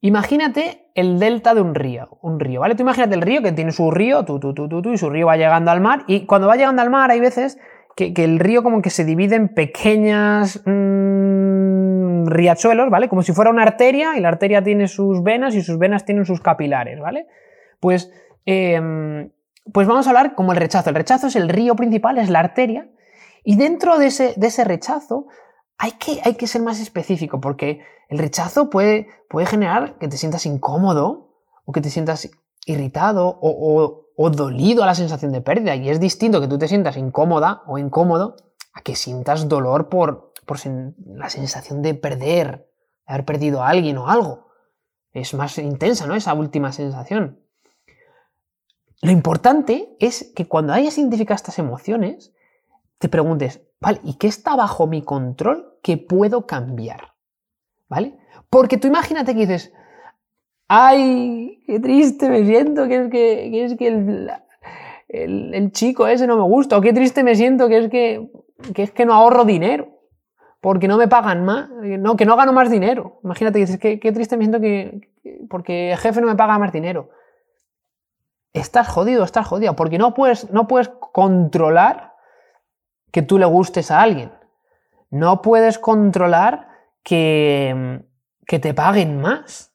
Imagínate 0.00 0.90
el 0.96 1.20
delta 1.20 1.54
de 1.54 1.60
un 1.60 1.76
río, 1.76 2.18
un 2.20 2.40
río, 2.40 2.58
¿vale? 2.62 2.74
Tú 2.74 2.82
imagínate 2.82 3.14
el 3.14 3.22
río 3.22 3.42
que 3.42 3.52
tiene 3.52 3.70
su 3.70 3.92
río, 3.92 4.24
tú, 4.24 4.40
tú, 4.40 4.54
tú, 4.54 4.68
tú, 4.68 4.92
y 4.92 4.98
su 4.98 5.08
río 5.08 5.28
va 5.28 5.36
llegando 5.36 5.70
al 5.70 5.80
mar, 5.80 6.02
y 6.08 6.26
cuando 6.26 6.48
va 6.48 6.56
llegando 6.56 6.82
al 6.82 6.90
mar 6.90 7.12
hay 7.12 7.20
veces 7.20 7.58
que, 7.94 8.12
el 8.16 8.40
río 8.40 8.64
como 8.64 8.82
que 8.82 8.90
se 8.90 9.04
divide 9.04 9.36
en 9.36 9.54
pequeñas 9.54 10.62
mm, 10.66 11.77
riachuelos, 12.30 12.90
¿vale? 12.90 13.08
Como 13.08 13.22
si 13.22 13.32
fuera 13.32 13.50
una 13.50 13.62
arteria, 13.62 14.16
y 14.16 14.20
la 14.20 14.28
arteria 14.28 14.62
tiene 14.62 14.88
sus 14.88 15.22
venas 15.22 15.54
y 15.54 15.62
sus 15.62 15.78
venas 15.78 16.04
tienen 16.04 16.24
sus 16.24 16.40
capilares, 16.40 17.00
¿vale? 17.00 17.26
Pues, 17.80 18.10
em, 18.44 19.30
pues 19.72 19.86
vamos 19.86 20.06
a 20.06 20.10
hablar 20.10 20.34
como 20.34 20.52
el 20.52 20.58
rechazo. 20.58 20.90
El 20.90 20.96
rechazo 20.96 21.26
es 21.26 21.36
el 21.36 21.48
río 21.48 21.76
principal, 21.76 22.18
es 22.18 22.30
la 22.30 22.40
arteria, 22.40 22.88
y 23.44 23.56
dentro 23.56 23.98
de 23.98 24.06
ese, 24.06 24.34
de 24.36 24.46
ese 24.46 24.64
rechazo 24.64 25.26
hay 25.78 25.92
que, 25.92 26.20
hay 26.24 26.34
que 26.34 26.46
ser 26.46 26.62
más 26.62 26.80
específico, 26.80 27.40
porque 27.40 27.80
el 28.08 28.18
rechazo 28.18 28.70
puede, 28.70 29.08
puede 29.28 29.46
generar 29.46 29.98
que 29.98 30.08
te 30.08 30.16
sientas 30.16 30.46
incómodo 30.46 31.28
o 31.64 31.72
que 31.72 31.80
te 31.80 31.90
sientas 31.90 32.30
irritado 32.66 33.38
o, 33.40 34.04
dolido 34.30 34.82
a 34.82 34.86
la 34.86 34.94
sensación 34.94 35.32
de 35.32 35.40
pérdida. 35.40 35.76
Y 35.76 35.90
es 35.90 36.00
distinto 36.00 36.40
que 36.40 36.48
tú 36.48 36.58
te 36.58 36.68
sientas 36.68 36.96
incómoda 36.96 37.62
o 37.66 37.78
incómodo 37.78 38.36
a 38.74 38.80
que 38.82 38.96
sientas 38.96 39.48
dolor 39.48 39.88
por, 39.88 40.27
por 40.48 40.58
la 41.06 41.28
sensación 41.28 41.82
de 41.82 41.94
perder, 41.94 42.66
de 43.06 43.12
haber 43.12 43.24
perdido 43.26 43.62
a 43.62 43.68
alguien 43.68 43.98
o 43.98 44.08
algo. 44.08 44.48
Es 45.12 45.34
más 45.34 45.58
intensa, 45.58 46.06
¿no? 46.06 46.14
Esa 46.14 46.32
última 46.32 46.72
sensación. 46.72 47.38
Lo 49.02 49.12
importante 49.12 49.94
es 50.00 50.32
que 50.34 50.48
cuando 50.48 50.72
hayas 50.72 50.96
identificado 50.96 51.36
estas 51.36 51.58
emociones, 51.58 52.32
te 52.98 53.08
preguntes, 53.08 53.60
¿vale? 53.78 54.00
¿Y 54.02 54.14
qué 54.14 54.26
está 54.26 54.56
bajo 54.56 54.86
mi 54.86 55.02
control 55.02 55.78
que 55.82 55.98
puedo 55.98 56.46
cambiar? 56.46 57.14
¿Vale? 57.88 58.18
Porque 58.50 58.78
tú 58.78 58.88
imagínate 58.88 59.34
que 59.34 59.40
dices, 59.40 59.72
¡ay! 60.66 61.62
¡Qué 61.66 61.78
triste 61.78 62.28
me 62.30 62.44
siento! 62.46 62.88
Que 62.88 63.04
es 63.04 63.10
que, 63.10 63.64
es 63.64 63.76
que 63.76 63.88
el, 65.08 65.72
chico 65.72 66.08
ese 66.08 66.26
no 66.26 66.36
me 66.36 66.42
gusta. 66.42 66.78
O 66.78 66.80
qué 66.80 66.94
triste 66.94 67.22
me 67.22 67.34
siento 67.34 67.68
que 67.68 67.78
es 67.78 67.90
que, 67.90 68.30
es 68.74 68.90
que 68.90 69.04
no 69.04 69.12
ahorro 69.12 69.44
dinero. 69.44 69.97
Porque 70.60 70.88
no 70.88 70.96
me 70.96 71.08
pagan 71.08 71.44
más. 71.44 71.70
No, 71.70 72.16
que 72.16 72.26
no 72.26 72.36
gano 72.36 72.52
más 72.52 72.70
dinero. 72.70 73.20
Imagínate 73.22 73.58
dices, 73.58 73.78
qué, 73.78 74.00
qué 74.00 74.12
triste 74.12 74.36
me 74.36 74.44
siento 74.44 74.60
que, 74.60 75.10
porque 75.48 75.92
el 75.92 75.98
jefe 75.98 76.20
no 76.20 76.26
me 76.26 76.36
paga 76.36 76.58
más 76.58 76.72
dinero. 76.72 77.10
Estás 78.52 78.88
jodido, 78.88 79.24
estás 79.24 79.46
jodido. 79.46 79.74
Porque 79.76 79.98
no 79.98 80.14
puedes, 80.14 80.50
no 80.50 80.66
puedes 80.66 80.88
controlar 80.88 82.14
que 83.12 83.22
tú 83.22 83.38
le 83.38 83.46
gustes 83.46 83.90
a 83.90 84.02
alguien. 84.02 84.32
No 85.10 85.42
puedes 85.42 85.78
controlar 85.78 86.68
que, 87.02 88.04
que 88.46 88.58
te 88.58 88.74
paguen 88.74 89.20
más. 89.20 89.72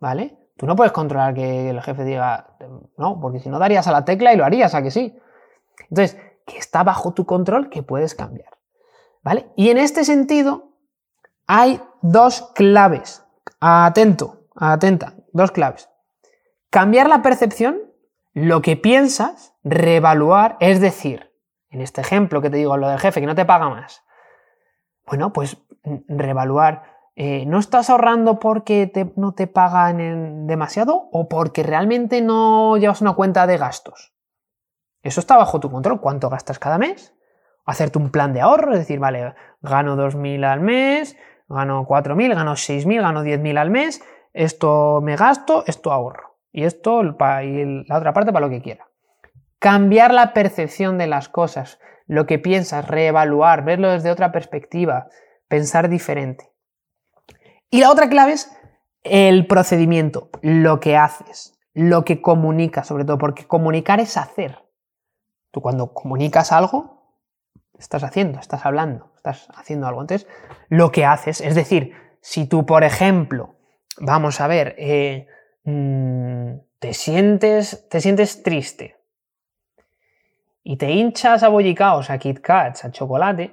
¿Vale? 0.00 0.36
Tú 0.60 0.66
no 0.66 0.76
puedes 0.76 0.92
controlar 0.92 1.32
que 1.32 1.70
el 1.70 1.80
jefe 1.80 2.04
diga, 2.04 2.56
no, 2.98 3.18
porque 3.18 3.40
si 3.40 3.48
no 3.48 3.58
darías 3.58 3.86
a 3.86 3.92
la 3.92 4.04
tecla 4.04 4.34
y 4.34 4.36
lo 4.36 4.44
harías, 4.44 4.74
a 4.74 4.82
que 4.82 4.90
sí. 4.90 5.18
Entonces, 5.88 6.20
que 6.46 6.58
está 6.58 6.82
bajo 6.82 7.14
tu 7.14 7.24
control, 7.24 7.70
que 7.70 7.82
puedes 7.82 8.14
cambiar. 8.14 8.59
¿Vale? 9.22 9.50
Y 9.56 9.70
en 9.70 9.78
este 9.78 10.04
sentido, 10.04 10.70
hay 11.46 11.80
dos 12.02 12.50
claves. 12.54 13.24
Atento, 13.60 14.44
atenta, 14.54 15.14
dos 15.32 15.50
claves. 15.50 15.90
Cambiar 16.70 17.08
la 17.08 17.22
percepción, 17.22 17.78
lo 18.32 18.62
que 18.62 18.76
piensas, 18.76 19.54
reevaluar, 19.64 20.56
es 20.60 20.80
decir, 20.80 21.32
en 21.70 21.80
este 21.80 22.00
ejemplo 22.00 22.40
que 22.40 22.50
te 22.50 22.56
digo, 22.56 22.76
lo 22.76 22.88
del 22.88 22.98
jefe 22.98 23.20
que 23.20 23.26
no 23.26 23.34
te 23.34 23.44
paga 23.44 23.68
más, 23.68 24.02
bueno, 25.06 25.32
pues 25.32 25.56
reevaluar. 26.08 26.84
Eh, 27.16 27.44
¿No 27.46 27.58
estás 27.58 27.90
ahorrando 27.90 28.38
porque 28.38 29.12
no 29.16 29.32
te 29.34 29.46
pagan 29.46 30.46
demasiado 30.46 31.08
o 31.12 31.28
porque 31.28 31.62
realmente 31.62 32.22
no 32.22 32.76
llevas 32.76 33.00
una 33.00 33.14
cuenta 33.14 33.46
de 33.46 33.58
gastos? 33.58 34.14
Eso 35.02 35.20
está 35.20 35.36
bajo 35.36 35.60
tu 35.60 35.70
control. 35.70 36.00
¿Cuánto 36.00 36.30
gastas 36.30 36.58
cada 36.58 36.78
mes? 36.78 37.12
Hacerte 37.70 37.98
un 37.98 38.10
plan 38.10 38.32
de 38.32 38.40
ahorro, 38.40 38.72
es 38.72 38.80
decir, 38.80 38.98
vale, 38.98 39.32
gano 39.62 39.96
2.000 39.96 40.44
al 40.44 40.60
mes, 40.60 41.16
gano 41.48 41.86
4.000, 41.86 42.34
gano 42.34 42.52
6.000, 42.54 43.00
gano 43.00 43.22
10.000 43.22 43.58
al 43.58 43.70
mes, 43.70 44.02
esto 44.32 45.00
me 45.00 45.14
gasto, 45.14 45.62
esto 45.68 45.92
ahorro. 45.92 46.36
Y 46.50 46.64
esto, 46.64 47.02
y 47.04 47.84
la 47.86 47.96
otra 47.96 48.12
parte 48.12 48.32
para 48.32 48.44
lo 48.46 48.50
que 48.50 48.60
quiera. 48.60 48.88
Cambiar 49.60 50.12
la 50.12 50.32
percepción 50.32 50.98
de 50.98 51.06
las 51.06 51.28
cosas, 51.28 51.78
lo 52.08 52.26
que 52.26 52.40
piensas, 52.40 52.88
reevaluar, 52.88 53.64
verlo 53.64 53.90
desde 53.90 54.10
otra 54.10 54.32
perspectiva, 54.32 55.06
pensar 55.46 55.88
diferente. 55.88 56.50
Y 57.70 57.82
la 57.82 57.90
otra 57.92 58.08
clave 58.08 58.32
es 58.32 58.52
el 59.04 59.46
procedimiento, 59.46 60.28
lo 60.42 60.80
que 60.80 60.96
haces, 60.96 61.56
lo 61.72 62.04
que 62.04 62.20
comunicas, 62.20 62.88
sobre 62.88 63.04
todo, 63.04 63.18
porque 63.18 63.46
comunicar 63.46 64.00
es 64.00 64.16
hacer. 64.16 64.58
Tú 65.52 65.60
cuando 65.60 65.94
comunicas 65.94 66.50
algo, 66.50 66.99
estás 67.80 68.04
haciendo, 68.04 68.38
estás 68.38 68.64
hablando, 68.64 69.10
estás 69.16 69.48
haciendo 69.54 69.86
algo. 69.86 70.00
Entonces, 70.02 70.28
lo 70.68 70.92
que 70.92 71.04
haces, 71.04 71.40
es 71.40 71.54
decir, 71.54 71.94
si 72.20 72.46
tú, 72.46 72.66
por 72.66 72.84
ejemplo, 72.84 73.54
vamos 73.98 74.40
a 74.40 74.46
ver, 74.46 74.74
eh, 74.78 75.26
mm, 75.64 76.52
te, 76.78 76.94
sientes, 76.94 77.88
te 77.88 78.00
sientes 78.00 78.42
triste, 78.42 79.00
y 80.62 80.76
te 80.76 80.90
hinchas 80.90 81.42
a 81.42 81.48
bollicaos, 81.48 82.10
a 82.10 82.18
Kit 82.18 82.40
Kats, 82.40 82.84
a 82.84 82.90
chocolate, 82.90 83.52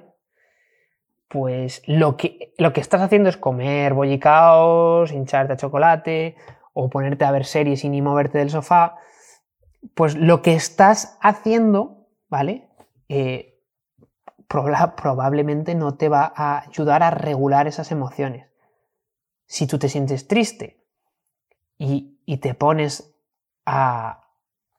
pues 1.28 1.82
lo 1.86 2.16
que, 2.16 2.54
lo 2.58 2.72
que 2.72 2.80
estás 2.80 3.00
haciendo 3.00 3.28
es 3.28 3.36
comer 3.36 3.94
bollicaos, 3.94 5.12
hincharte 5.12 5.54
a 5.54 5.56
chocolate 5.56 6.36
o 6.72 6.88
ponerte 6.88 7.24
a 7.24 7.30
ver 7.30 7.44
series 7.44 7.84
y 7.84 7.88
ni 7.88 8.02
moverte 8.02 8.38
del 8.38 8.50
sofá, 8.50 8.96
pues 9.94 10.16
lo 10.16 10.42
que 10.42 10.54
estás 10.54 11.18
haciendo, 11.20 12.06
¿vale? 12.28 12.68
Eh, 13.08 13.47
probablemente 14.48 15.74
no 15.74 15.96
te 15.96 16.08
va 16.08 16.32
a 16.34 16.60
ayudar 16.60 17.02
a 17.02 17.10
regular 17.10 17.66
esas 17.66 17.92
emociones. 17.92 18.48
Si 19.46 19.66
tú 19.66 19.78
te 19.78 19.88
sientes 19.88 20.26
triste 20.26 20.84
y, 21.76 22.16
te 22.38 22.54
pones 22.54 23.14
a, 23.66 24.24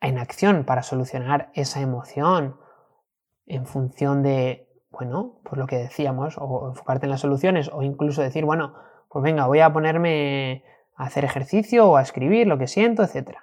en 0.01 0.17
acción 0.17 0.63
para 0.63 0.83
solucionar 0.83 1.51
esa 1.53 1.81
emoción 1.81 2.59
en 3.45 3.65
función 3.65 4.21
de, 4.21 4.69
bueno, 4.91 5.39
pues 5.43 5.57
lo 5.57 5.67
que 5.67 5.77
decíamos, 5.77 6.35
o 6.39 6.69
enfocarte 6.69 7.05
en 7.05 7.11
las 7.11 7.21
soluciones, 7.21 7.69
o 7.73 7.81
incluso 7.81 8.21
decir, 8.21 8.45
bueno, 8.45 8.75
pues 9.09 9.23
venga, 9.23 9.47
voy 9.47 9.59
a 9.59 9.73
ponerme 9.73 10.63
a 10.95 11.05
hacer 11.05 11.25
ejercicio 11.25 11.89
o 11.89 11.97
a 11.97 12.01
escribir 12.01 12.47
lo 12.47 12.57
que 12.57 12.67
siento, 12.67 13.03
etc. 13.03 13.37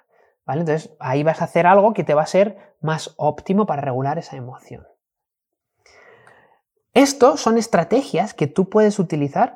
¿Vale? 0.45 0.61
Entonces 0.61 0.95
ahí 0.99 1.23
vas 1.23 1.41
a 1.41 1.45
hacer 1.45 1.67
algo 1.67 1.93
que 1.93 2.05
te 2.05 2.13
va 2.13 2.21
a 2.21 2.27
ser 2.27 2.75
más 2.79 3.13
óptimo 3.17 3.65
para 3.65 3.81
regular 3.81 4.17
esa 4.17 4.37
emoción. 4.37 4.87
Esto 6.97 7.37
son 7.37 7.59
estrategias 7.59 8.33
que 8.33 8.47
tú 8.47 8.69
puedes 8.69 8.97
utilizar 8.97 9.55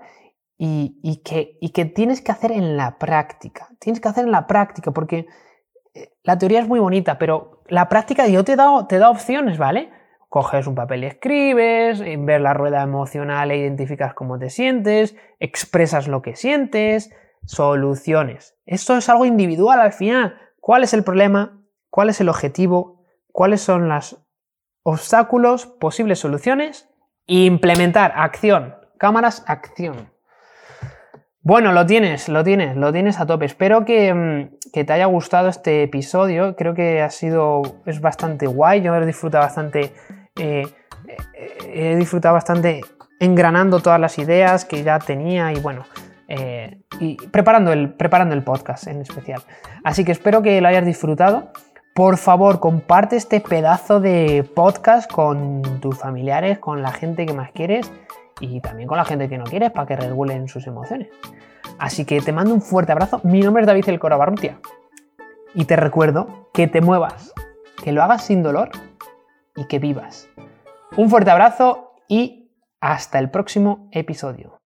y, 0.60 1.24
que, 1.24 1.86
tienes 1.86 2.22
que 2.22 2.32
hacer 2.32 2.52
en 2.52 2.78
la 2.78 3.00
práctica. 3.00 3.68
Tienes 3.80 4.00
que 4.00 4.08
hacer 4.08 4.26
en 4.26 4.32
la 4.32 4.46
práctica 4.46 4.92
porque 4.92 5.26
eh, 5.96 6.14
la 6.22 6.38
teoría 6.38 6.60
es 6.60 6.68
muy 6.68 6.80
bonita, 6.80 7.18
pero 7.18 7.64
la 7.68 7.90
práctica 7.90 8.28
yo 8.28 8.44
te 8.44 8.56
te 8.88 9.00
da 9.00 9.10
opciones, 9.10 9.58
¿vale? 9.58 9.90
Coges 10.30 10.68
un 10.68 10.76
papel 10.76 11.04
y 11.04 11.08
escribes, 11.08 12.00
ver 12.00 12.42
la 12.42 12.54
rueda 12.54 12.84
emocional 12.84 13.50
e 13.50 13.58
identificas 13.58 14.14
cómo 14.14 14.38
te 14.38 14.52
sientes, 14.52 15.16
expresas 15.40 16.08
lo 16.08 16.22
que 16.22 16.36
sientes, 16.36 17.10
soluciones. 17.48 18.56
Esto 18.68 18.96
es 18.98 19.10
algo 19.10 19.26
individual 19.26 19.80
al 19.80 19.94
final. 19.94 20.38
¿Cuál 20.60 20.84
es 20.84 20.94
el 20.94 21.04
problema? 21.04 21.60
¿Cuál 21.90 22.10
es 22.10 22.22
el 22.22 22.30
objetivo? 22.30 23.04
¿Cuáles 23.32 23.62
son 23.62 23.90
los 23.90 24.24
obstáculos? 24.84 25.66
¿Posibles 25.66 26.20
soluciones? 26.20 26.91
Implementar, 27.34 28.12
acción. 28.18 28.76
Cámaras, 28.98 29.46
acción. 29.48 30.12
Bueno, 31.42 31.72
lo 31.72 31.86
tienes, 31.86 32.28
lo 32.28 32.44
tienes, 32.44 32.76
lo 32.76 32.92
tienes 32.92 33.22
a 33.22 33.26
tope. 33.26 33.46
Espero 33.46 33.86
que, 33.86 34.14
mm, 34.14 34.74
te 34.74 34.92
haya 34.92 35.06
gustado 35.06 35.48
este 35.48 35.84
episodio. 35.84 36.58
Creo 36.58 36.74
que 36.74 37.02
ha 37.02 37.10
sido, 37.10 37.62
es 37.86 38.02
bastante 38.02 38.48
guay. 38.48 38.82
Yo 38.82 38.94
he 38.94 39.06
disfrutado 39.06 39.46
bastante, 39.46 39.94
eh, 40.38 40.68
eh, 41.08 41.72
he 41.74 41.96
disfrutado 41.96 42.34
bastante 42.34 42.82
engranando 43.22 43.80
todas 43.80 44.02
las 44.02 44.20
ideas 44.20 44.66
que 44.66 44.84
ya 44.84 45.00
tenía 45.00 45.54
y 45.54 45.60
bueno, 45.62 45.86
eh, 46.28 46.82
y 47.00 47.16
preparando 47.28 47.72
el, 47.72 47.94
preparando 47.94 48.36
el 48.36 48.44
podcast 48.44 48.88
en 48.88 49.04
especial. 49.04 49.42
Así 49.86 50.04
que 50.04 50.12
espero 50.12 50.42
que 50.42 50.60
lo 50.60 50.68
hayas 50.68 50.86
disfrutado. 50.86 51.54
Por 51.94 52.18
favor, 52.18 52.62
comparte 52.62 53.18
este 53.18 53.42
pedazo 53.42 54.00
de 54.00 54.50
podcast 54.56 55.12
con 55.12 55.62
tus 55.82 55.98
familiares, 55.98 56.58
con 56.58 56.82
la 56.82 56.92
gente 56.92 57.26
que 57.26 57.34
más 57.34 57.52
quieres 57.52 57.92
y 58.40 58.62
también 58.62 58.88
con 58.88 58.98
la 58.98 59.04
gente 59.04 59.28
que 59.28 59.38
no 59.38 59.44
quieres 59.44 59.72
para 59.72 59.88
que 59.88 59.98
regulen 59.98 60.48
sus 60.48 60.68
emociones. 60.68 61.10
Así 61.80 62.06
que 62.06 62.22
te 62.22 62.32
mando 62.32 62.54
un 62.54 62.62
fuerte 62.62 62.94
abrazo. 62.94 63.20
Mi 63.24 63.42
nombre 63.42 63.64
es 63.64 63.68
David 63.68 63.90
El 63.90 64.00
Barrutia 64.00 64.58
y 65.54 65.66
te 65.66 65.76
recuerdo 65.76 66.50
que 66.54 66.68
te 66.68 66.80
muevas, 66.80 67.34
que 67.84 67.92
lo 67.92 68.02
hagas 68.02 68.24
sin 68.24 68.42
dolor 68.42 68.70
y 69.56 69.66
que 69.66 69.80
vivas. 69.80 70.30
Un 70.96 71.10
fuerte 71.10 71.32
abrazo 71.32 71.94
y 72.08 72.52
hasta 72.80 73.20
el 73.20 73.30
próximo 73.30 73.90
episodio. 73.92 74.60